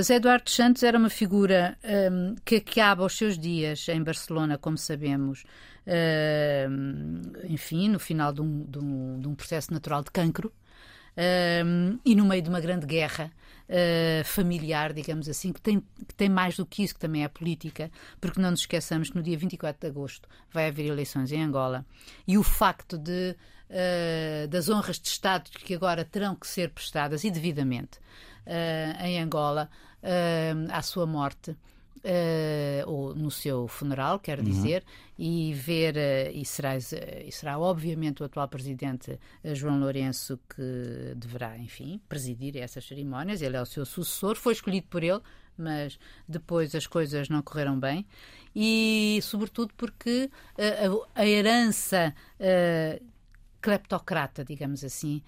[0.04, 4.78] Zé Eduardo Santos era uma figura um, que acaba os seus dias em Barcelona, como
[4.78, 5.44] sabemos,
[5.88, 10.54] uh, enfim, no final de um, de, um, de um, processo natural de cancro
[11.20, 13.32] uh, e no meio de uma grande guerra
[13.68, 17.28] uh, familiar, digamos assim, que tem, que tem mais do que isso, que também é
[17.28, 21.44] política, porque não nos esqueçamos que no dia 24 de agosto vai haver eleições em
[21.44, 21.86] Angola.
[22.28, 23.36] E o facto de,
[23.70, 28.00] uh, das honras de Estado que agora terão que ser prestadas e devidamente
[28.48, 29.70] uh, em Angola
[30.72, 31.54] à sua morte
[32.00, 34.48] Uh, ou no seu funeral, quero uhum.
[34.50, 34.86] dizer,
[35.18, 39.20] e ver, uh, e, será, e será obviamente o atual presidente
[39.54, 43.42] João Lourenço que deverá, enfim, presidir essas cerimónias.
[43.42, 45.20] Ele é o seu sucessor, foi escolhido por ele,
[45.58, 48.06] mas depois as coisas não correram bem,
[48.56, 52.16] e sobretudo porque a, a, herança
[53.62, 55.22] kleptocrata, digamos assim,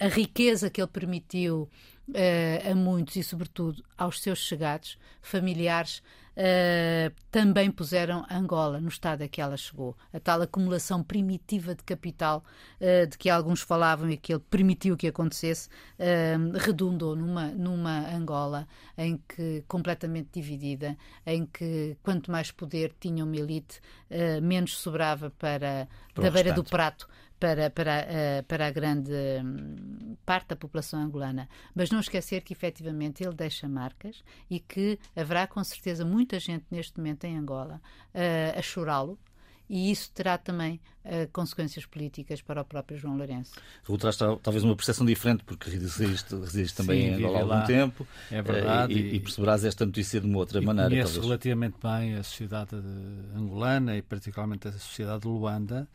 [0.00, 1.70] a riqueza que ele permitiu
[2.08, 6.02] uh, a muitos e, sobretudo, aos seus chegados, familiares,
[6.36, 9.96] uh, também puseram Angola no estado a que ela chegou.
[10.12, 12.44] A tal acumulação primitiva de capital
[12.80, 15.68] uh, de que alguns falavam e que ele permitiu que acontecesse,
[16.54, 18.66] redundou numa, numa Angola
[18.96, 23.80] em que completamente dividida, em que quanto mais poder tinha uma elite,
[24.42, 30.16] menos sobrava para, para da beira do prato para, para, uh, para a grande um,
[30.24, 31.48] parte da população angolana.
[31.74, 36.64] Mas não esquecer que efetivamente ele deixa marcas e que haverá com certeza muita gente
[36.70, 37.80] neste momento em Angola
[38.14, 39.18] uh, a chorá-lo.
[39.68, 43.52] E isso terá também uh, consequências políticas para o próprio João Lourenço.
[43.82, 47.54] Tu traz talvez uma percepção diferente, porque residiste, residiste também Sim, em Angola há algum
[47.54, 47.62] lá.
[47.66, 48.06] tempo.
[48.30, 48.94] É verdade.
[48.94, 50.88] Uh, e, e, perceberás esta notícia de uma outra e maneira.
[50.88, 51.26] Conheço talvez.
[51.26, 52.76] relativamente bem a sociedade
[53.34, 55.88] angolana e particularmente a sociedade de Luanda.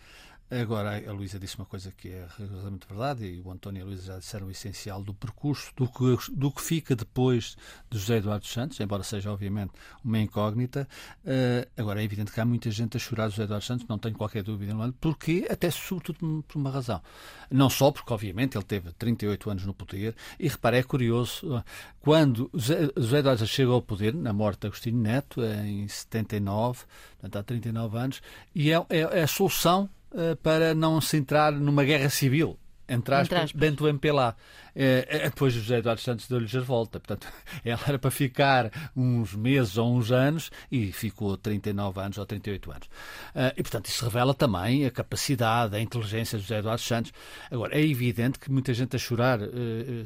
[0.52, 3.86] Agora, a Luísa disse uma coisa que é rigorosamente verdade, e o António e a
[3.86, 7.56] Luísa já disseram o essencial do percurso, do que, do que fica depois
[7.90, 9.72] de José Eduardo Santos, embora seja, obviamente,
[10.04, 10.86] uma incógnita.
[11.24, 14.18] Uh, agora, é evidente que há muita gente a chorar José Eduardo Santos, não tenho
[14.18, 14.94] qualquer dúvida, não é?
[15.00, 17.02] porque até sobretudo por uma razão.
[17.50, 21.64] Não só porque, obviamente, ele teve 38 anos no poder, e repare, é curioso,
[22.02, 26.84] quando José, José Eduardo chega ao poder, na morte de Agostinho Neto, em 79,
[27.22, 28.22] portanto, há 39 anos,
[28.54, 29.90] e é, é, é a solução
[30.44, 32.58] para não se entrar numa guerra civil
[32.92, 33.60] entre aspas, aspas.
[33.60, 34.36] Bento MPLA.
[34.76, 37.00] Eh, eh, depois José Eduardo Santos deu-lhes a volta.
[37.00, 37.26] Portanto,
[37.64, 42.72] ela era para ficar uns meses ou uns anos e ficou 39 anos ou 38
[42.72, 42.90] anos.
[43.34, 47.14] Eh, e, portanto, isso revela também a capacidade, a inteligência de José Eduardo Santos.
[47.50, 49.48] Agora, é evidente que muita gente a chorar eh,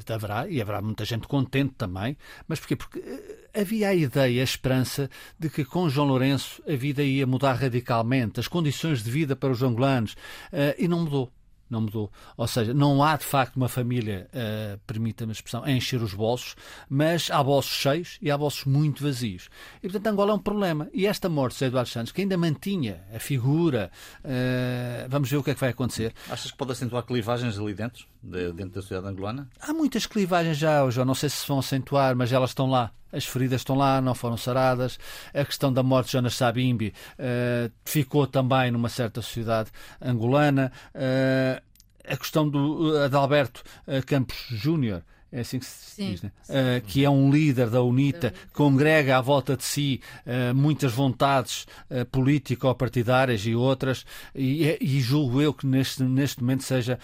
[0.08, 2.16] eh, haverá, e haverá muita gente contente também.
[2.46, 2.76] Mas porquê?
[2.76, 7.26] Porque eh, havia a ideia, a esperança de que com João Lourenço a vida ia
[7.26, 10.14] mudar radicalmente, as condições de vida para os angolanos,
[10.52, 11.32] eh, e não mudou
[11.68, 12.10] não mudou.
[12.36, 16.14] Ou seja, não há de facto uma família, uh, permita-me a expressão, a encher os
[16.14, 16.54] bolsos,
[16.88, 19.48] mas há bolsos cheios e há bolsos muito vazios.
[19.82, 20.88] E portanto Angola é um problema.
[20.92, 23.90] E esta morte de Eduardo Santos, que ainda mantinha a figura,
[24.24, 26.14] uh, vamos ver o que é que vai acontecer.
[26.30, 29.48] Achas que pode acentuar clivagens ali dentro, de, dentro da sociedade angolana?
[29.60, 32.92] Há muitas clivagens já, João, não sei se vão acentuar, mas elas estão lá.
[33.12, 34.98] As feridas estão lá, não foram saradas.
[35.32, 39.70] A questão da morte de Jonas Sabimbi uh, ficou também numa certa sociedade
[40.02, 40.72] angolana.
[40.94, 41.62] Uh,
[42.06, 45.02] a questão do Adalberto uh, Campos Júnior.
[45.36, 46.10] É assim que se Sim.
[46.12, 46.32] diz, né?
[46.48, 50.94] Uh, que é um líder da UNITA, que congrega à volta de si uh, muitas
[50.94, 56.98] vontades uh, político-partidárias e outras, e, e, julgo eu que neste, neste momento seja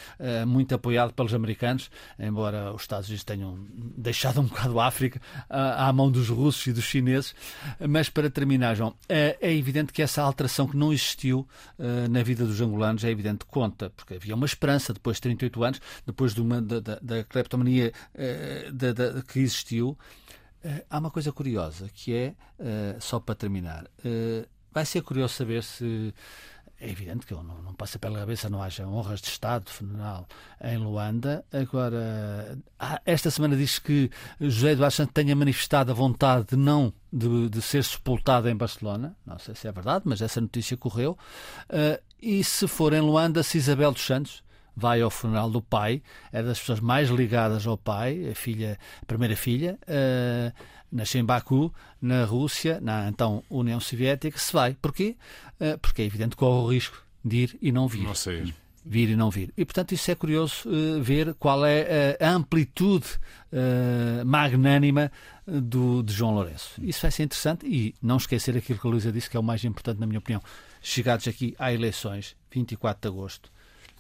[0.47, 3.59] muito apoiado pelos americanos, embora os Estados Unidos tenham
[3.97, 7.35] deixado um bocado a África à mão dos russos e dos chineses.
[7.87, 11.47] Mas para terminar, João, é evidente que essa alteração que não existiu
[12.11, 15.65] na vida dos angolanos é evidente que conta, porque havia uma esperança depois de 38
[15.65, 17.93] anos, depois de uma, da, da, da cleptomania
[18.73, 19.99] da, que existiu,
[20.65, 25.35] uh, há uma coisa curiosa que é, uh, só para terminar, uh, vai ser curioso
[25.35, 26.15] saber se.
[26.81, 30.27] É evidente que não, não passa pela cabeça, não haja honras de Estado, funeral
[30.61, 31.45] em Luanda.
[31.53, 32.59] Agora,
[33.07, 37.63] esta semana diz que José Eduardo Santos tenha manifestado a vontade de não de, de,
[37.63, 39.17] ser sepultado em Barcelona.
[39.25, 41.17] Não sei se é verdade, mas essa notícia correu.
[42.21, 44.43] e se for em Luanda, se Isabel dos Santos,
[44.77, 49.07] vai ao funeral do pai, era das pessoas mais ligadas ao pai, a filha, a
[49.07, 50.53] primeira filha, uh,
[50.91, 54.75] nasceu em Baku, na Rússia, na então União Soviética, se vai.
[54.81, 55.17] Porquê?
[55.61, 58.05] Uh, porque é evidente que corre o risco de ir e não vir.
[58.05, 58.53] Não sei.
[58.85, 59.53] Vir e não vir.
[59.57, 63.07] E, portanto, isso é curioso uh, ver qual é a amplitude
[64.25, 65.13] magnânima
[65.47, 66.81] do, de João Lourenço.
[66.83, 69.43] Isso vai ser interessante e não esquecer aquilo que a Luísa disse, que é o
[69.43, 70.43] mais importante, na minha opinião.
[70.81, 73.53] Chegados aqui à eleições, 24 de agosto,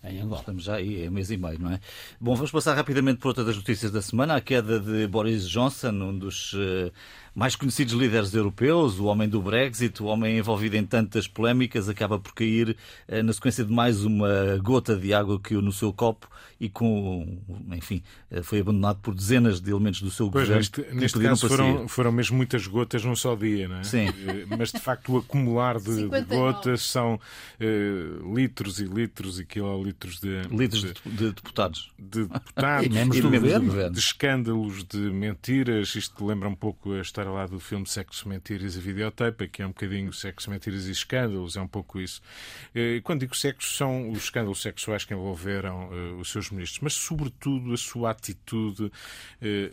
[0.04, 0.40] em Angola.
[0.40, 1.80] Estamos já aí, é mês e meio, não é?
[2.20, 5.90] Bom, vamos passar rapidamente por outra das notícias da semana, a queda de Boris Johnson,
[5.90, 6.92] um dos uh,
[7.34, 12.18] mais conhecidos líderes europeus, o homem do Brexit, o homem envolvido em tantas polémicas, acaba
[12.18, 12.76] por cair
[13.08, 16.28] uh, na sequência de mais uma gota de água que caiu no seu copo
[16.60, 17.38] e com,
[17.72, 20.58] enfim, uh, foi abandonado por dezenas de elementos do seu pois, governo.
[20.58, 23.84] Neste, neste caso foram, foram mesmo muitas gotas num só dia, não é?
[23.84, 24.08] Sim.
[24.58, 27.18] Mas de facto o acumular de, de gotas são
[28.34, 33.30] litros e litros e quilolitros de, litros de, de, deputados, de deputados, e membros do,
[33.30, 33.90] governo.
[33.90, 35.94] de escândalos, de mentiras.
[35.94, 39.66] Isto lembra um pouco a história lá do filme Sexo, Mentiras e Videotape, que é
[39.66, 42.20] um bocadinho Sexo, Mentiras e Escândalos, é um pouco isso.
[42.74, 46.92] E quando digo sexo, são os escândalos sexuais que envolveram uh, os seus ministros, mas
[46.94, 48.92] sobretudo a sua atitude, uh,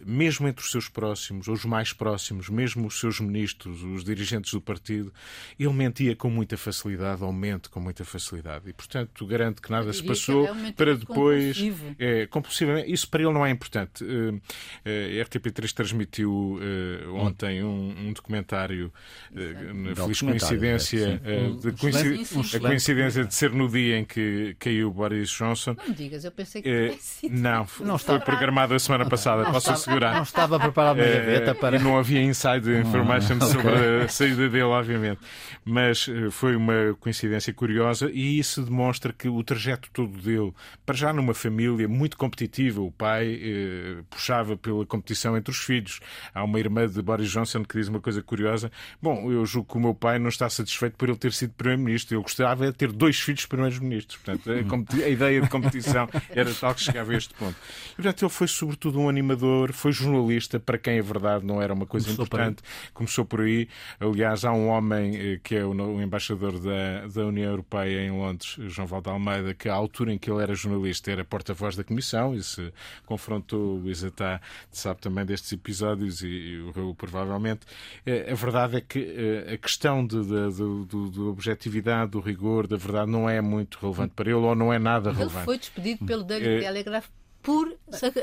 [0.05, 4.51] mesmo entre os seus próximos, ou os mais próximos, mesmo os seus ministros, os dirigentes
[4.51, 5.13] do partido,
[5.59, 8.69] ele mentia com muita facilidade, ou mente com muita facilidade.
[8.69, 11.57] E, portanto, garanto que nada se passou é para depois.
[11.57, 11.95] Compulsivo.
[11.99, 12.91] É, compulsivamente.
[12.91, 14.03] Isso para ele não é importante.
[14.03, 18.91] A RTP3 transmitiu uh, ontem um, um documentário,
[19.31, 21.21] na feliz coincidência,
[21.61, 22.25] de coincid...
[22.25, 22.57] sim, sim.
[22.57, 25.75] a coincidência de ser no dia em que caiu Boris Johnson.
[25.77, 27.37] Não me digas, eu pensei que sido.
[27.37, 30.15] Não, não foi programado a semana passada, Não posso estava- assegurar.
[30.15, 31.77] Não estava preparado na gaveta para.
[31.77, 35.19] E não havia inside information sobre a saída dele, obviamente.
[35.63, 40.51] Mas foi uma coincidência curiosa e isso demonstra que o trajeto todo dele,
[40.85, 45.99] para já numa família muito competitiva, o pai eh, puxava pela competição entre os filhos.
[46.33, 48.71] Há uma irmã de Boris Johnson que diz uma coisa curiosa.
[49.01, 52.15] Bom, eu julgo que o meu pai não está satisfeito por ele ter sido primeiro-ministro.
[52.15, 54.17] Eu gostava de ter dois filhos primeiros-ministros.
[54.17, 57.55] Portanto, a, a ideia de competição era tal que chegava a este ponto.
[57.91, 61.73] E, portanto, ele foi sobretudo um animador, foi jornalista, para quem a verdade não era
[61.73, 62.63] uma coisa Começou importante.
[62.93, 63.67] Começou por aí.
[63.99, 68.11] Aliás, há um homem eh, que é o, o embaixador da, da União Europeia em
[68.11, 71.83] Londres, João Valde Almeida, que à altura em que ele era jornalista era porta-voz da
[71.83, 72.71] Comissão e se
[73.05, 77.61] confrontou, o Luísa está, sabe também destes episódios e, e o Raul provavelmente.
[78.05, 82.19] Eh, A verdade é que eh, a questão de, de, de, de- de objetividade, do
[82.19, 85.45] rigor, da verdade, não é muito relevante para ele ou não é nada Ele relevante.
[85.45, 86.59] foi despedido pelo Daily É.
[86.61, 87.07] Telegraph
[87.41, 87.73] por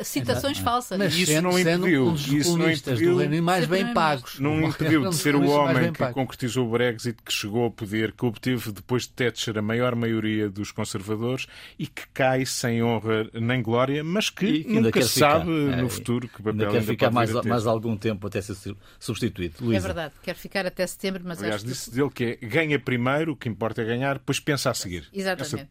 [0.02, 0.98] citações falsas.
[0.98, 4.38] Mas isso não impediu, um isso não impediu do Reino mais bem pagos.
[4.38, 8.24] Não impediu de ser o homem que concretizou o Brexit, que chegou ao poder, que
[8.24, 11.46] obteve depois de Thatcher a maior maioria dos conservadores
[11.78, 16.28] e que cai sem honra nem glória, mas que, que nunca sabe é, no futuro
[16.28, 19.56] que papel ainda quer ficar mais, mais algum tempo até ser substituído.
[19.60, 19.78] Luísa.
[19.78, 21.96] É verdade, quer ficar até setembro, mas Aliás, acho disse que...
[21.96, 25.08] dele que é ganha primeiro, o que importa é ganhar, depois pensa a seguir.
[25.12, 25.66] Exatamente.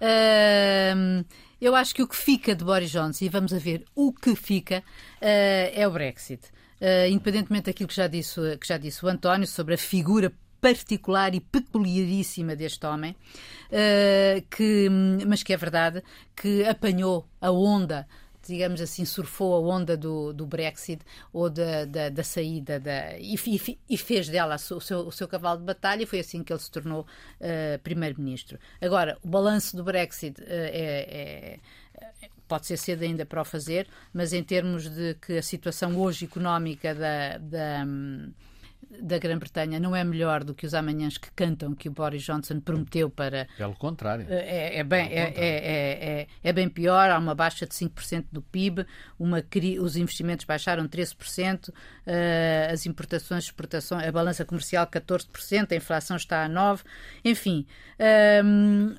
[0.00, 1.24] Uh,
[1.60, 4.34] eu acho que o que fica de Boris Johnson, e vamos a ver o que
[4.36, 4.78] fica,
[5.20, 6.46] uh, é o Brexit.
[6.80, 11.34] Uh, independentemente daquilo que já, disse, que já disse o António sobre a figura particular
[11.34, 14.88] e peculiaríssima deste homem, uh, que,
[15.26, 16.02] mas que é verdade
[16.36, 18.06] que apanhou a onda
[18.48, 23.36] digamos assim, surfou a onda do, do Brexit ou da, da, da saída da, e,
[23.88, 26.60] e, fez dela o seu, o seu cavalo de batalha e foi assim que ele
[26.60, 28.58] se tornou uh, primeiro-ministro.
[28.80, 31.58] Agora, o balanço do Brexit uh, é, é
[32.48, 36.24] pode ser cedo ainda para o fazer, mas em termos de que a situação hoje
[36.24, 37.86] económica da, da,
[38.90, 42.60] da Grã-Bretanha não é melhor do que os amanhãs que cantam que o Boris Johnson
[42.60, 43.46] prometeu para.
[43.56, 44.26] Pelo contrário.
[44.28, 48.86] É, é bem, é, é, é, bem pior, há uma baixa de 5% do PIB,
[49.18, 49.44] uma,
[49.80, 51.72] os investimentos baixaram 13%, uh,
[52.72, 56.82] as importações, exportações, a balança comercial 14%, a inflação está a 9%,
[57.24, 57.66] enfim.
[58.44, 58.94] Um,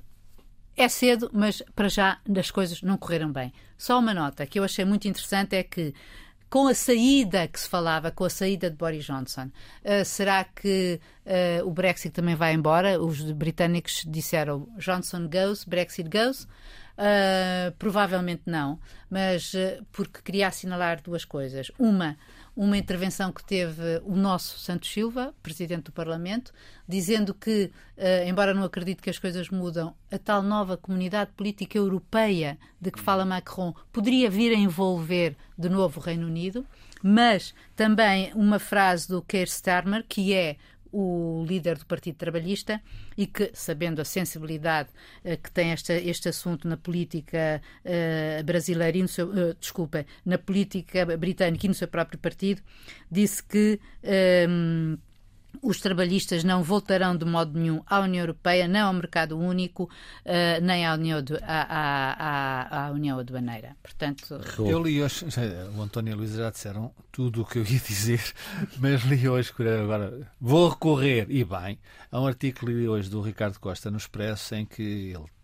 [0.77, 3.51] é cedo, mas para já as coisas não correram bem.
[3.77, 5.93] Só uma nota que eu achei muito interessante é que
[6.49, 9.49] com a saída que se falava, com a saída de Boris Johnson,
[9.83, 12.99] uh, será que uh, o Brexit também vai embora?
[12.99, 16.47] Os britânicos disseram Johnson goes, Brexit goes.
[16.99, 18.77] Uh, provavelmente não,
[19.09, 19.53] mas
[19.89, 21.71] porque queria assinalar duas coisas.
[21.79, 22.17] Uma,
[22.55, 26.51] uma intervenção que teve o nosso Santos Silva, presidente do Parlamento,
[26.87, 31.77] dizendo que, uh, embora não acredite que as coisas mudam, a tal nova comunidade política
[31.77, 36.65] europeia de que fala Macron poderia vir a envolver de novo o Reino Unido,
[37.01, 40.57] mas também uma frase do Keir Starmer, que é
[40.91, 42.81] o líder do Partido Trabalhista
[43.17, 44.89] e que, sabendo a sensibilidade
[45.23, 50.05] uh, que tem esta, este assunto na política uh, brasileira e no seu, uh, desculpa,
[50.25, 52.61] na política britânica e no seu próprio partido,
[53.11, 53.79] disse que
[54.47, 54.97] um,
[55.61, 60.61] os trabalhistas não voltarão de modo nenhum à União Europeia, nem ao mercado único, uh,
[60.61, 63.75] nem à União, à, à, à, União Aduaneira.
[63.81, 65.25] Portanto, eu li hoje,
[65.75, 68.21] o António e a Luísa já disseram tudo o que eu ia dizer,
[68.77, 71.79] mas li hoje, agora vou recorrer, e bem,
[72.11, 75.38] a um artigo que li hoje do Ricardo Costa no Expresso, em que ele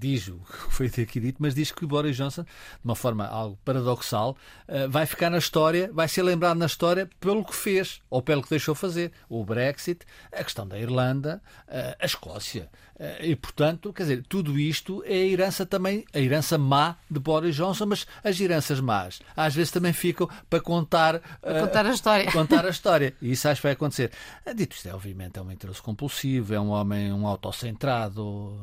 [0.00, 2.48] diz o que foi aqui dito, mas diz que Boris Johnson, de
[2.82, 4.34] uma forma algo paradoxal,
[4.66, 8.42] eh, vai ficar na história, vai ser lembrado na história pelo que fez ou pelo
[8.42, 9.12] que deixou fazer.
[9.28, 12.70] O Brexit, a questão da Irlanda, eh, a Escócia.
[13.00, 17.18] Eh, e, portanto, quer dizer, tudo isto é a herança também, a herança má de
[17.18, 21.90] Boris Johnson, mas as heranças más às vezes também ficam para contar, para contar a
[21.90, 22.30] história.
[22.30, 23.14] Contar a história.
[23.22, 24.12] E isso acho que vai acontecer.
[24.44, 28.60] Eh, dito isto, é, obviamente, é um interesse compulsivo, é um homem, um autocentrado,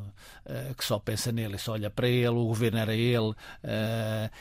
[0.76, 3.34] que só pensa nele e só olha para ele, o governo era ele,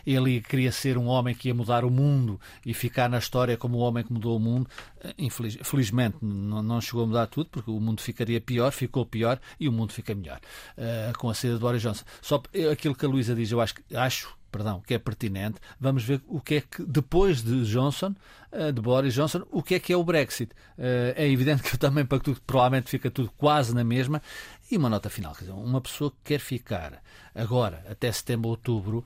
[0.05, 3.77] ele queria ser um homem que ia mudar o mundo e ficar na história como
[3.77, 4.69] o homem que mudou o mundo.
[5.17, 9.39] Infeliz, felizmente não, não chegou a mudar tudo, porque o mundo ficaria pior, ficou pior
[9.59, 10.39] e o mundo mundo fica melhor
[10.77, 12.03] uh, com a saída de Boris Johnson.
[12.21, 15.59] Só aquilo que a Luísa diz, eu acho, acho perdão, que é pertinente.
[15.79, 18.13] Vamos ver o que é que, depois de Johnson,
[18.51, 20.51] uh, de Boris Johnson, o que é que é o Brexit.
[20.77, 24.21] Uh, é evidente que também para tudo, provavelmente fica tudo quase na mesma.
[24.69, 27.01] E uma nota final, quer dizer, uma pessoa que quer ficar
[27.33, 29.03] agora, até setembro, outubro,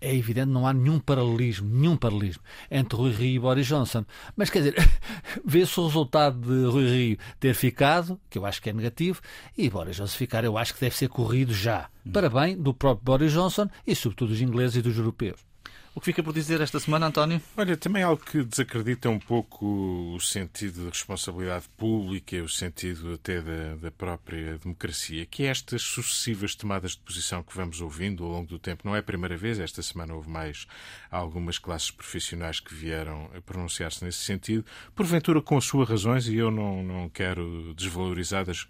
[0.00, 4.04] é evidente, não há nenhum paralelismo, nenhum paralelismo entre Rui Rio e Boris Johnson.
[4.36, 4.74] Mas quer dizer,
[5.44, 9.20] vê-se o resultado de Rui Rio ter ficado, que eu acho que é negativo,
[9.56, 11.88] e Boris Johnson ficar, eu acho que deve ser corrido já.
[12.12, 15.48] Para bem do próprio Boris Johnson e, sobretudo, dos ingleses e dos europeus.
[15.94, 17.40] O que fica por dizer esta semana, António?
[17.56, 23.40] Olha, também algo que desacredita um pouco o sentido de responsabilidade pública, o sentido até
[23.40, 28.30] da, da, própria democracia, que é estas sucessivas tomadas de posição que vamos ouvindo ao
[28.30, 28.82] longo do tempo.
[28.84, 30.66] Não é a primeira vez, esta semana houve mais
[31.10, 34.64] algumas classes profissionais que vieram a pronunciar-se nesse sentido,
[34.94, 38.68] porventura com as suas razões, e eu não, não quero desvalorizá-las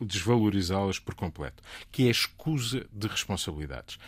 [0.00, 3.98] desvalorizá-las por completo, que é a escusa de responsabilidades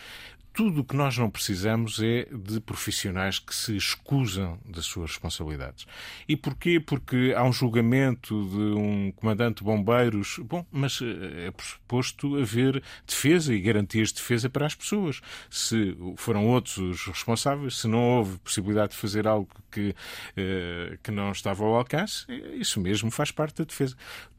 [0.57, 5.85] tudo o que nós não precisamos é de profissionais que se escusam das suas responsabilidades.
[6.27, 6.79] E porquê?
[6.79, 12.81] Porque há um julgamento de um comandante de bombeiros, bom, mas eh, é pressuposto haver
[13.05, 15.21] defesa e garantias de defesa para as pessoas.
[15.47, 19.95] Se foram outros os responsáveis, se não houve possibilidade de fazer algo que,
[20.35, 22.25] eh, que não estava ao alcance,
[22.59, 23.95] isso mesmo faz parte da defesa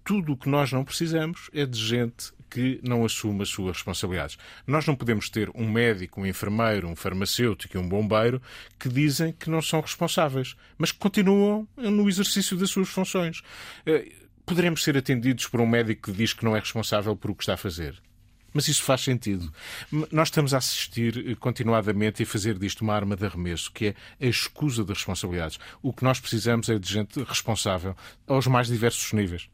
[0.08, 4.38] tudo o que nós não precisamos é de gente que não assume as suas responsabilidades.
[4.66, 8.40] Nós não podemos ter um médico, um enfermeiro, um farmacêutico e um bombeiro
[8.78, 13.42] que dizem que não são responsáveis, mas que continuam no exercício das suas funções.
[13.86, 14.12] Eh,
[14.46, 17.42] poderemos ser atendidos por um médico que diz que não é responsável por o que
[17.42, 18.00] está a fazer.
[18.52, 19.52] Mas isso faz sentido.
[20.10, 24.26] Nós estamos a assistir eh, continuadamente e fazer disto uma arma de arremesso, que é
[24.26, 25.58] a escusa das responsabilidades.
[25.82, 27.94] O que nós precisamos é de gente responsável
[28.26, 29.48] aos mais diversos níveis.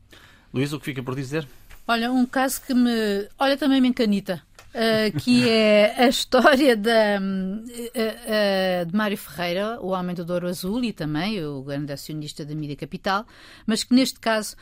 [0.53, 1.47] Luís, o que fica por dizer?
[1.87, 3.29] Olha, um caso que me.
[3.39, 4.43] Olha, também me encanita
[4.75, 10.49] uh, que é a história da, uh, uh, de Mário Ferreira, o homem do Douro
[10.49, 13.25] Azul e também o grande acionista da Mídia Capital,
[13.67, 14.57] mas que neste caso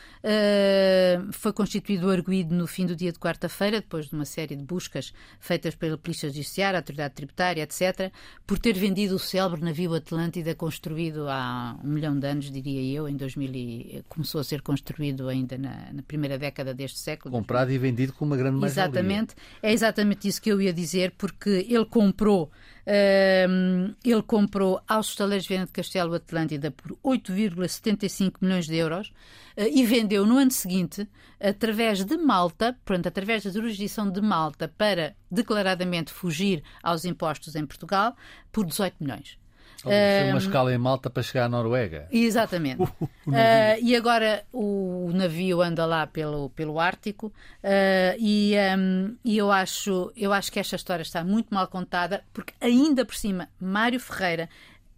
[1.32, 4.62] foi constituído o arguído no fim do dia de quarta-feira, depois de uma série de
[4.62, 8.12] buscas feitas pela Polícia Judiciária, a Autoridade Tributária, etc.,
[8.46, 13.08] por ter vendido o célebre navio Atlântida construído há um milhão de anos, diria eu,
[13.08, 17.32] em 2000 e começou a ser construído ainda na, na primeira década deste século.
[17.32, 18.90] Comprado e vendido com uma grande mais-valia.
[18.90, 19.34] Exatamente.
[19.62, 22.50] É exatamente exatamente isso que eu ia dizer, porque ele comprou,
[22.86, 29.08] uh, ele comprou aos estaleiros Viana de Castelo Atlântida por 8,75 milhões de euros
[29.56, 31.08] uh, e vendeu no ano seguinte,
[31.40, 37.64] através de Malta, portanto, através da jurisdição de Malta, para declaradamente fugir aos impostos em
[37.64, 38.16] Portugal,
[38.50, 39.41] por 18 milhões.
[39.90, 42.08] Foi uma escala em Malta para chegar à Noruega.
[42.10, 42.82] Exatamente.
[43.24, 49.52] Uh, e agora o navio anda lá pelo, pelo Ártico uh, e, um, e eu,
[49.52, 54.00] acho, eu acho que esta história está muito mal contada, porque ainda por cima, Mário
[54.00, 54.48] Ferreira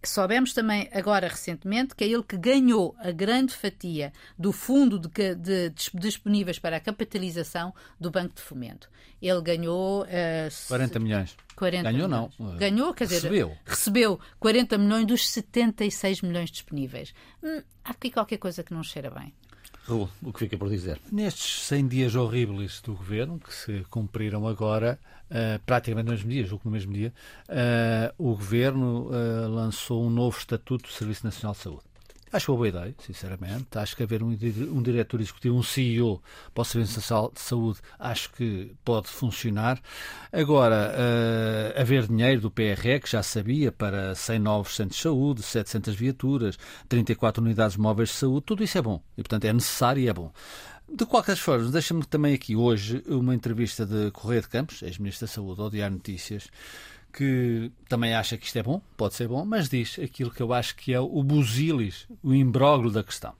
[0.09, 5.35] Soubemos também agora recentemente que é ele que ganhou a grande fatia do fundo de,
[5.35, 8.89] de, de disponíveis para a capitalização do Banco de Fomento.
[9.21, 11.37] Ele ganhou uh, 40 milhões.
[11.55, 12.33] 40 ganhou milhões.
[12.37, 12.57] não.
[12.57, 13.57] Ganhou, quer dizer, recebeu.
[13.65, 17.13] recebeu 40 milhões dos 76 milhões disponíveis.
[17.41, 19.33] Hum, há aqui qualquer coisa que não cheira bem.
[19.87, 20.99] O que fica por dizer?
[21.11, 26.43] Nestes 100 dias horríveis do governo, que se cumpriram agora, uh, praticamente no mesmo dia,
[26.43, 27.13] julgo no mesmo dia,
[27.49, 31.94] uh, o governo uh, lançou um novo Estatuto do Serviço Nacional de Saúde.
[32.31, 33.77] Acho uma boa ideia, sinceramente.
[33.77, 36.21] Acho que haver um, um diretor executivo, um CEO
[36.53, 36.99] para o Serviço
[37.33, 39.79] de Saúde, acho que pode funcionar.
[40.31, 45.43] Agora, uh, haver dinheiro do PRE, que já sabia, para 100 novos centros de saúde,
[45.43, 46.57] 700 viaturas,
[46.89, 49.01] 34 unidades móveis de saúde, tudo isso é bom.
[49.17, 50.31] E, portanto, é necessário e é bom.
[50.91, 55.33] De qualquer forma, deixa-me também aqui hoje uma entrevista de Correia de Campos, ex-ministro da
[55.33, 56.47] Saúde, ao Diário Notícias,
[57.15, 60.51] que também acha que isto é bom, pode ser bom, mas diz aquilo que eu
[60.51, 63.33] acho que é o busilis, o imbróglio da questão.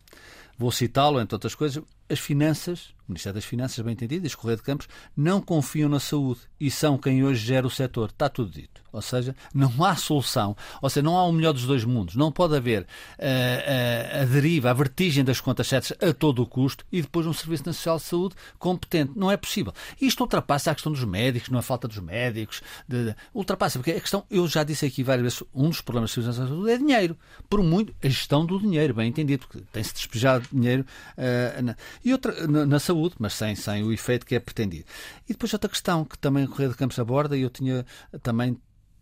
[0.57, 4.35] Vou citá-lo, entre outras coisas, as finanças, o Ministério das Finanças, bem entendido, e os
[4.35, 8.09] Correio de Campos, não confiam na saúde e são quem hoje gera o setor.
[8.09, 8.85] Está tudo dito.
[8.95, 10.55] Ou seja, não há solução.
[10.81, 12.15] Ou seja, não há o melhor dos dois mundos.
[12.15, 16.47] Não pode haver uh, uh, a deriva, a vertigem das contas certas a todo o
[16.47, 19.11] custo e depois um Serviço Nacional de Saúde competente.
[19.13, 19.73] Não é possível.
[19.99, 22.61] Isto ultrapassa a questão dos médicos, não é falta dos médicos.
[22.87, 26.11] De, de, ultrapassa, porque a questão, eu já disse aqui várias vezes, um dos problemas
[26.11, 27.17] do Serviço Nacional de Saúde é dinheiro.
[27.49, 30.85] Por muito, a gestão do dinheiro, bem entendido, porque tem-se despejado dinheiro.
[31.17, 34.85] Uh, na, e outra, na, na, saúde, mas sem, sem o efeito que é pretendido.
[35.27, 37.85] E depois outra questão que também o Correio de Campos aborda, e eu tinha
[38.21, 38.57] também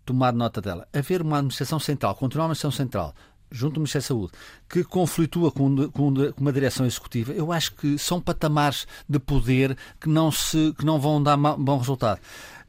[0.06, 0.88] tomar nota dela.
[0.94, 3.16] Haver uma administração central, continuar uma administração central,
[3.52, 4.34] junto do Ministério da Saúde,
[4.68, 10.10] que conflitua com, com, uma direção executiva, eu acho que são patamares de poder que
[10.10, 12.20] não, se, que não vão dar bom resultado.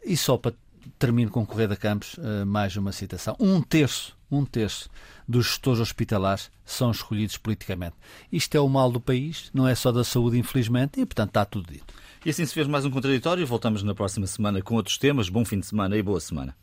[0.05, 0.53] E só para
[0.99, 3.35] termino com Correia da Campos, uh, mais uma citação.
[3.41, 4.89] Um terço, um terço
[5.27, 7.97] dos gestores hospitalares são escolhidos politicamente.
[8.33, 11.45] Isto é o mal do país, não é só da saúde, infelizmente, e portanto está
[11.45, 11.95] tudo dito.
[12.25, 13.47] E assim se fez mais um contraditório.
[13.47, 15.29] Voltamos na próxima semana com outros temas.
[15.29, 16.57] Bom fim de semana e boa semana.